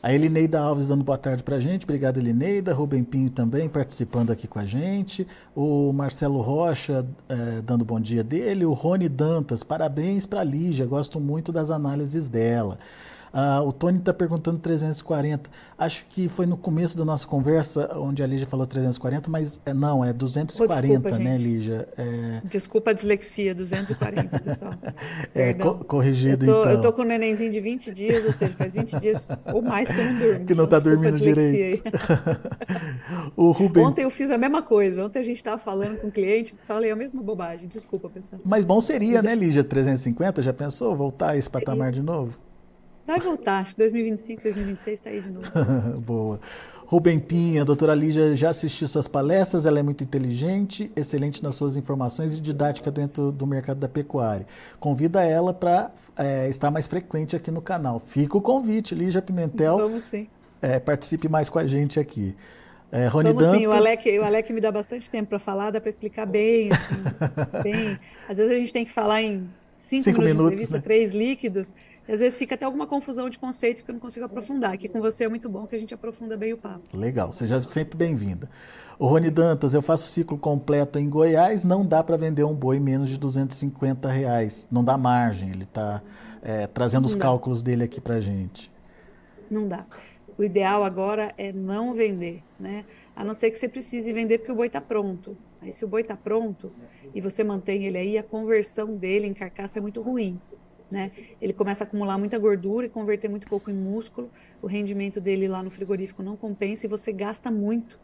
A 0.00 0.12
Elineida 0.12 0.60
Alves 0.60 0.86
dando 0.86 1.02
boa 1.02 1.18
tarde 1.18 1.42
para 1.42 1.56
a 1.56 1.60
gente. 1.60 1.82
Obrigado, 1.82 2.18
Elineida. 2.18 2.72
Rubem 2.72 3.02
Pinho 3.02 3.30
também 3.30 3.68
participando 3.68 4.30
aqui 4.30 4.46
com 4.46 4.60
a 4.60 4.64
gente. 4.64 5.26
O 5.56 5.92
Marcelo 5.92 6.40
Rocha 6.40 7.04
eh, 7.28 7.60
dando 7.64 7.84
bom 7.84 7.98
dia 7.98 8.22
dele. 8.22 8.64
O 8.64 8.74
Rony 8.74 9.08
Dantas, 9.08 9.64
parabéns 9.64 10.24
para 10.24 10.40
a 10.40 10.44
Lígia. 10.44 10.86
Gosto 10.86 11.18
muito 11.18 11.50
das 11.50 11.72
análises 11.72 12.28
dela. 12.28 12.78
Uh, 13.32 13.66
o 13.66 13.72
Tony 13.72 13.98
está 13.98 14.12
perguntando 14.12 14.58
340. 14.58 15.50
Acho 15.76 16.06
que 16.08 16.28
foi 16.28 16.46
no 16.46 16.56
começo 16.56 16.96
da 16.96 17.04
nossa 17.04 17.26
conversa 17.26 17.90
onde 17.96 18.22
a 18.22 18.26
Lígia 18.26 18.46
falou 18.46 18.66
340, 18.66 19.30
mas 19.30 19.60
é, 19.64 19.72
não, 19.72 20.04
é 20.04 20.12
240, 20.12 20.64
oh, 20.64 21.02
desculpa, 21.02 21.18
né, 21.22 21.36
Lígia? 21.36 21.88
É... 21.96 22.40
Desculpa 22.44 22.90
a 22.90 22.92
dislexia, 22.92 23.54
240, 23.54 24.38
pessoal. 24.40 24.74
é, 25.34 25.54
co 25.54 25.74
corrigido 25.84 26.44
eu 26.44 26.52
tô, 26.52 26.60
então. 26.60 26.72
Eu 26.72 26.80
tô 26.80 26.92
com 26.92 27.02
um 27.02 27.04
nenenzinho 27.04 27.50
de 27.50 27.60
20 27.60 27.92
dias, 27.92 28.24
ou 28.24 28.32
seja, 28.32 28.52
faz 28.54 28.74
20 28.74 28.98
dias 28.98 29.28
ou 29.52 29.62
mais 29.62 29.90
que 29.90 29.98
eu 29.98 30.04
não 30.04 30.18
durmo. 30.18 30.44
Que 30.46 30.54
não 30.54 30.64
está 30.64 30.78
dormindo 30.78 31.18
direito. 31.18 31.82
o 33.36 33.50
Ruben... 33.52 33.84
Ontem 33.84 34.02
eu 34.02 34.10
fiz 34.10 34.30
a 34.30 34.38
mesma 34.38 34.62
coisa. 34.62 35.04
Ontem 35.04 35.18
a 35.18 35.22
gente 35.22 35.36
estava 35.36 35.58
falando 35.58 35.98
com 35.98 36.08
o 36.08 36.10
cliente, 36.10 36.54
falei 36.66 36.90
a 36.90 36.96
mesma 36.96 37.22
bobagem. 37.22 37.68
Desculpa, 37.68 38.08
pessoal. 38.08 38.40
Mas 38.44 38.64
bom 38.64 38.80
seria, 38.80 39.14
mas, 39.14 39.24
né, 39.24 39.34
Lígia, 39.34 39.62
350? 39.62 40.42
Já 40.42 40.52
pensou 40.52 40.96
voltar 40.96 41.30
a 41.30 41.36
esse 41.36 41.48
patamar 41.48 41.92
de 41.92 42.02
novo? 42.02 42.47
Vai 43.08 43.18
voltar, 43.20 43.60
acho 43.60 43.74
que 43.74 43.78
2025, 43.78 44.42
2026 44.42 44.98
está 44.98 45.08
aí 45.08 45.22
de 45.22 45.30
novo. 45.30 45.50
Boa. 46.04 46.38
Rubem 46.84 47.18
Pinha, 47.18 47.62
a 47.62 47.64
doutora 47.64 47.94
Lígia 47.94 48.36
já 48.36 48.50
assistiu 48.50 48.86
suas 48.86 49.08
palestras, 49.08 49.64
ela 49.64 49.78
é 49.78 49.82
muito 49.82 50.04
inteligente, 50.04 50.92
excelente 50.94 51.42
nas 51.42 51.54
suas 51.54 51.78
informações 51.78 52.36
e 52.36 52.40
didática 52.40 52.90
dentro 52.90 53.32
do 53.32 53.46
mercado 53.46 53.78
da 53.78 53.88
pecuária. 53.88 54.46
Convida 54.78 55.24
ela 55.24 55.54
para 55.54 55.90
é, 56.18 56.50
estar 56.50 56.70
mais 56.70 56.86
frequente 56.86 57.34
aqui 57.34 57.50
no 57.50 57.62
canal. 57.62 57.98
Fica 57.98 58.36
o 58.36 58.42
convite, 58.42 58.94
Lígia 58.94 59.22
Pimentel. 59.22 59.78
Vamos 59.78 60.04
sim. 60.04 60.28
É, 60.60 60.78
participe 60.78 61.30
mais 61.30 61.48
com 61.48 61.58
a 61.58 61.66
gente 61.66 61.98
aqui. 61.98 62.36
É, 62.92 63.06
Rony 63.06 63.30
Vamos 63.30 63.42
Dantas... 63.42 63.58
sim, 63.58 63.66
o 63.66 63.72
Alec, 63.72 64.18
o 64.18 64.22
Alec 64.22 64.52
me 64.52 64.60
dá 64.60 64.70
bastante 64.70 65.08
tempo 65.08 65.30
para 65.30 65.38
falar, 65.38 65.70
dá 65.70 65.80
para 65.80 65.88
explicar 65.88 66.26
bem, 66.26 66.68
assim, 66.70 67.62
bem. 67.64 67.98
Às 68.28 68.36
vezes 68.36 68.52
a 68.52 68.58
gente 68.58 68.70
tem 68.70 68.84
que 68.84 68.92
falar 68.92 69.22
em 69.22 69.48
cinco, 69.74 70.04
cinco 70.04 70.20
minutos, 70.20 70.36
minutos 70.36 70.56
de 70.56 70.64
entrevista, 70.64 70.76
né? 70.76 70.82
três 70.82 71.12
líquidos, 71.12 71.74
às 72.12 72.20
vezes 72.20 72.38
fica 72.38 72.54
até 72.54 72.64
alguma 72.64 72.86
confusão 72.86 73.28
de 73.28 73.38
conceito 73.38 73.84
que 73.84 73.90
eu 73.90 73.92
não 73.92 74.00
consigo 74.00 74.24
aprofundar. 74.24 74.72
Aqui 74.72 74.88
com 74.88 74.98
você 75.00 75.24
é 75.24 75.28
muito 75.28 75.46
bom 75.48 75.66
que 75.66 75.76
a 75.76 75.78
gente 75.78 75.92
aprofunda 75.92 76.38
bem 76.38 76.54
o 76.54 76.56
papo. 76.56 76.96
Legal, 76.96 77.32
seja 77.32 77.62
sempre 77.62 77.98
bem-vinda. 77.98 78.48
O 78.98 79.06
Rony 79.06 79.30
Dantas, 79.30 79.74
eu 79.74 79.82
faço 79.82 80.08
ciclo 80.08 80.38
completo 80.38 80.98
em 80.98 81.08
Goiás, 81.08 81.64
não 81.64 81.84
dá 81.84 82.02
para 82.02 82.16
vender 82.16 82.44
um 82.44 82.54
boi 82.54 82.80
menos 82.80 83.10
de 83.10 83.18
250 83.18 84.08
reais. 84.08 84.66
Não 84.70 84.82
dá 84.82 84.96
margem, 84.96 85.50
ele 85.50 85.64
está 85.64 86.02
é, 86.42 86.66
trazendo 86.66 87.02
não 87.02 87.08
os 87.08 87.14
dá. 87.14 87.20
cálculos 87.20 87.62
dele 87.62 87.84
aqui 87.84 88.00
para 88.00 88.20
gente. 88.20 88.72
Não 89.50 89.68
dá. 89.68 89.84
O 90.38 90.42
ideal 90.42 90.84
agora 90.84 91.34
é 91.36 91.52
não 91.52 91.92
vender, 91.92 92.42
né? 92.58 92.86
A 93.14 93.22
não 93.22 93.34
ser 93.34 93.50
que 93.50 93.58
você 93.58 93.68
precise 93.68 94.12
vender 94.12 94.38
porque 94.38 94.52
o 94.52 94.54
boi 94.54 94.68
está 94.68 94.80
pronto. 94.80 95.36
Aí 95.60 95.72
se 95.72 95.84
o 95.84 95.88
boi 95.88 96.00
está 96.02 96.16
pronto 96.16 96.72
e 97.12 97.20
você 97.20 97.44
mantém 97.44 97.84
ele 97.84 97.98
aí, 97.98 98.16
a 98.16 98.22
conversão 98.22 98.96
dele 98.96 99.26
em 99.26 99.34
carcaça 99.34 99.78
é 99.78 99.82
muito 99.82 100.00
ruim 100.00 100.40
né? 100.90 101.10
Ele 101.40 101.52
começa 101.52 101.84
a 101.84 101.86
acumular 101.86 102.18
muita 102.18 102.38
gordura 102.38 102.86
e 102.86 102.88
converter 102.88 103.28
muito 103.28 103.48
pouco 103.48 103.70
em 103.70 103.74
músculo. 103.74 104.30
O 104.62 104.66
rendimento 104.66 105.20
dele 105.20 105.46
lá 105.46 105.62
no 105.62 105.70
frigorífico 105.70 106.22
não 106.22 106.36
compensa 106.36 106.86
e 106.86 106.88
você 106.88 107.12
gasta 107.12 107.50
muito 107.50 107.98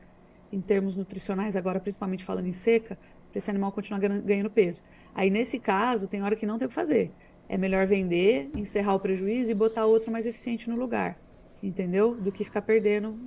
em 0.53 0.61
termos 0.61 0.97
nutricionais, 0.97 1.57
agora 1.57 1.81
principalmente 1.81 2.23
falando 2.23 2.47
em 2.47 2.53
seca, 2.53 2.99
para 3.31 3.38
esse 3.38 3.51
animal 3.51 3.73
continuar 3.73 3.99
ganhando 3.99 4.51
peso. 4.51 4.83
Aí 5.14 5.31
nesse 5.31 5.59
caso, 5.59 6.07
tem 6.07 6.23
hora 6.23 6.37
que 6.37 6.47
não 6.47 6.59
tem 6.59 6.66
o 6.66 6.68
que 6.68 6.75
fazer. 6.75 7.11
É 7.49 7.59
melhor 7.59 7.87
vender, 7.87 8.51
encerrar 8.55 8.94
o 8.94 9.01
prejuízo 9.01 9.51
e 9.51 9.55
botar 9.55 9.85
outro 9.85 10.12
mais 10.12 10.27
eficiente 10.27 10.70
no 10.70 10.77
lugar. 10.77 11.18
Entendeu? 11.62 12.14
Do 12.14 12.31
que 12.31 12.44
ficar 12.44 12.62
perdendo, 12.62 13.18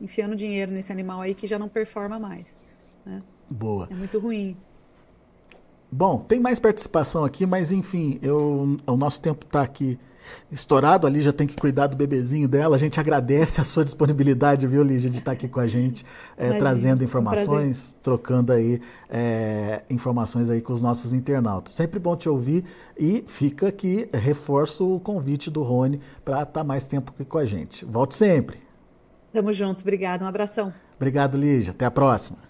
enfiando 0.00 0.36
dinheiro 0.36 0.70
nesse 0.70 0.92
animal 0.92 1.22
aí 1.22 1.34
que 1.34 1.46
já 1.46 1.58
não 1.58 1.68
performa 1.68 2.18
mais. 2.18 2.60
Né? 3.04 3.22
Boa. 3.50 3.88
É 3.90 3.94
muito 3.94 4.18
ruim. 4.18 4.56
Bom, 5.90 6.18
tem 6.18 6.38
mais 6.38 6.58
participação 6.58 7.24
aqui, 7.24 7.46
mas 7.46 7.72
enfim, 7.72 8.18
eu, 8.22 8.76
o 8.86 8.96
nosso 8.96 9.20
tempo 9.20 9.46
está 9.46 9.62
aqui 9.62 9.98
estourado. 10.50 11.06
Ali 11.06 11.20
já 11.20 11.32
tem 11.32 11.46
que 11.46 11.56
cuidar 11.56 11.86
do 11.86 11.96
bebezinho 11.96 12.48
dela. 12.48 12.76
A 12.76 12.78
gente 12.78 12.98
agradece 12.98 13.60
a 13.60 13.64
sua 13.64 13.84
disponibilidade, 13.84 14.66
viu, 14.66 14.82
Lígia, 14.82 15.10
de 15.10 15.18
estar 15.18 15.30
tá 15.30 15.32
aqui 15.32 15.48
com 15.48 15.60
a 15.60 15.66
gente, 15.66 16.04
é, 16.36 16.52
trazendo 16.58 17.04
informações, 17.04 17.94
um 17.98 18.02
trocando 18.02 18.52
aí 18.52 18.80
é, 19.08 19.82
informações 19.88 20.50
aí 20.50 20.60
com 20.60 20.72
os 20.72 20.82
nossos 20.82 21.12
internautas. 21.12 21.72
Sempre 21.72 21.98
bom 21.98 22.16
te 22.16 22.28
ouvir 22.28 22.64
e 22.98 23.24
fica 23.26 23.68
aqui, 23.68 24.08
reforço 24.12 24.94
o 24.94 25.00
convite 25.00 25.50
do 25.50 25.62
Rony 25.62 26.00
para 26.24 26.42
estar 26.42 26.46
tá 26.52 26.64
mais 26.64 26.86
tempo 26.86 27.12
aqui 27.14 27.24
com 27.24 27.38
a 27.38 27.44
gente. 27.44 27.84
Volte 27.84 28.14
sempre. 28.14 28.58
Tamo 29.32 29.52
junto, 29.52 29.82
obrigado, 29.82 30.22
um 30.22 30.26
abração. 30.26 30.72
Obrigado, 30.96 31.36
Lígia. 31.36 31.70
Até 31.70 31.84
a 31.84 31.90
próxima. 31.90 32.47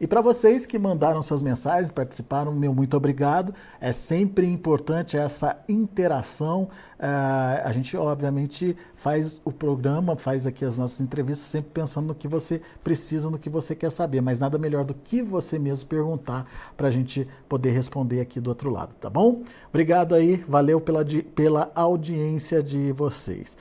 E 0.00 0.06
para 0.06 0.22
vocês 0.22 0.64
que 0.64 0.78
mandaram 0.78 1.20
suas 1.20 1.42
mensagens, 1.42 1.92
participaram, 1.92 2.52
meu 2.52 2.72
muito 2.72 2.96
obrigado. 2.96 3.52
É 3.78 3.92
sempre 3.92 4.46
importante 4.46 5.14
essa 5.14 5.62
interação. 5.68 6.70
Uh, 6.98 7.60
a 7.62 7.70
gente, 7.70 7.94
obviamente, 7.98 8.74
faz 8.96 9.42
o 9.44 9.52
programa, 9.52 10.16
faz 10.16 10.46
aqui 10.46 10.64
as 10.64 10.78
nossas 10.78 11.02
entrevistas, 11.02 11.46
sempre 11.48 11.70
pensando 11.74 12.06
no 12.06 12.14
que 12.14 12.26
você 12.26 12.62
precisa, 12.82 13.28
no 13.28 13.38
que 13.38 13.50
você 13.50 13.74
quer 13.76 13.92
saber. 13.92 14.22
Mas 14.22 14.40
nada 14.40 14.56
melhor 14.56 14.86
do 14.86 14.94
que 14.94 15.20
você 15.20 15.58
mesmo 15.58 15.86
perguntar 15.86 16.50
para 16.78 16.88
a 16.88 16.90
gente 16.90 17.28
poder 17.46 17.72
responder 17.72 18.22
aqui 18.22 18.40
do 18.40 18.48
outro 18.48 18.70
lado, 18.70 18.94
tá 18.94 19.10
bom? 19.10 19.42
Obrigado 19.68 20.14
aí, 20.14 20.36
valeu 20.48 20.80
pela, 20.80 21.04
pela 21.34 21.70
audiência 21.74 22.62
de 22.62 22.90
vocês. 22.92 23.54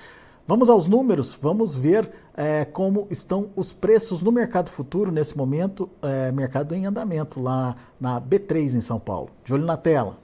Vamos 0.49 0.67
aos 0.67 0.87
números, 0.87 1.37
vamos 1.39 1.75
ver 1.75 2.09
é, 2.35 2.65
como 2.65 3.05
estão 3.11 3.51
os 3.55 3.71
preços 3.71 4.23
no 4.23 4.31
mercado 4.31 4.71
futuro 4.71 5.11
nesse 5.11 5.37
momento, 5.37 5.87
é, 6.01 6.31
mercado 6.31 6.73
em 6.73 6.87
andamento 6.87 7.39
lá 7.39 7.75
na 8.01 8.19
B3 8.19 8.73
em 8.73 8.81
São 8.81 8.99
Paulo. 8.99 9.29
De 9.45 9.53
olho 9.53 9.63
na 9.63 9.77
tela. 9.77 10.17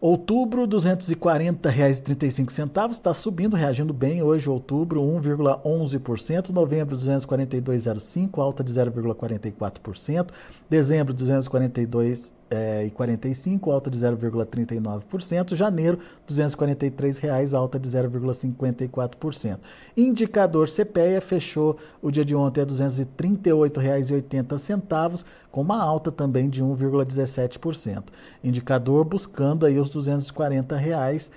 Outubro, 0.00 0.66
R$ 0.66 0.68
240,35 0.68 2.92
está 2.92 3.12
subindo, 3.12 3.56
reagindo 3.56 3.92
bem 3.92 4.22
hoje, 4.22 4.48
outubro, 4.48 5.02
1,11%, 5.02 6.50
novembro, 6.50 6.96
242,05, 6.96 8.40
alta 8.40 8.62
de 8.62 8.72
0,44%, 8.72 10.28
dezembro, 10.70 11.12
242 11.12 12.32
é, 12.50 12.84
e 12.84 12.90
45, 12.90 13.70
alta 13.70 13.88
de 13.90 13.98
0,39%. 13.98 15.54
Janeiro, 15.54 15.98
243 16.26 17.18
reais, 17.18 17.52
alta 17.54 17.78
de 17.78 17.88
0,54%. 17.88 19.58
Indicador 19.96 20.68
CPEA 20.68 21.20
fechou 21.20 21.76
o 22.00 22.10
dia 22.10 22.24
de 22.24 22.34
ontem 22.34 22.60
a 22.60 22.64
R$ 22.64 22.70
238,80, 22.70 25.24
com 25.50 25.60
uma 25.60 25.82
alta 25.82 26.10
também 26.12 26.48
de 26.48 26.62
1,17%. 26.62 28.04
Indicador 28.42 29.04
buscando 29.04 29.66
aí 29.66 29.78
os 29.78 29.90
240 29.90 30.74
reais, 30.76 31.30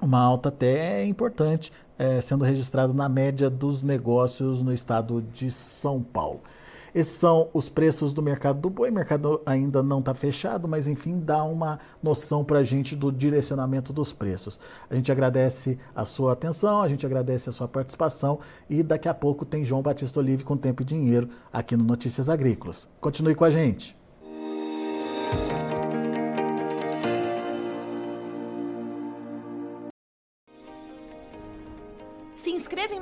uma 0.00 0.20
alta 0.20 0.48
até 0.48 1.04
importante, 1.06 1.72
é, 1.98 2.20
sendo 2.20 2.44
registrado 2.44 2.92
na 2.92 3.08
média 3.08 3.48
dos 3.48 3.82
negócios 3.82 4.62
no 4.62 4.74
estado 4.74 5.24
de 5.32 5.50
São 5.50 6.02
Paulo. 6.02 6.42
Esses 6.94 7.14
são 7.14 7.48
os 7.54 7.68
preços 7.68 8.12
do 8.12 8.22
mercado 8.22 8.60
do 8.60 8.68
boi. 8.68 8.90
O 8.90 8.92
mercado 8.92 9.40
ainda 9.46 9.82
não 9.82 10.00
está 10.00 10.14
fechado, 10.14 10.68
mas 10.68 10.86
enfim, 10.86 11.18
dá 11.18 11.42
uma 11.42 11.78
noção 12.02 12.44
para 12.44 12.58
a 12.58 12.62
gente 12.62 12.94
do 12.94 13.10
direcionamento 13.10 13.92
dos 13.92 14.12
preços. 14.12 14.60
A 14.90 14.94
gente 14.94 15.10
agradece 15.10 15.78
a 15.94 16.04
sua 16.04 16.32
atenção, 16.32 16.82
a 16.82 16.88
gente 16.88 17.06
agradece 17.06 17.48
a 17.48 17.52
sua 17.52 17.66
participação 17.66 18.40
e 18.68 18.82
daqui 18.82 19.08
a 19.08 19.14
pouco 19.14 19.44
tem 19.44 19.64
João 19.64 19.80
Batista 19.80 20.20
Olive 20.20 20.44
com 20.44 20.56
Tempo 20.56 20.82
e 20.82 20.84
Dinheiro 20.84 21.30
aqui 21.52 21.76
no 21.76 21.84
Notícias 21.84 22.28
Agrícolas. 22.28 22.88
Continue 23.00 23.34
com 23.34 23.44
a 23.44 23.50
gente. 23.50 24.01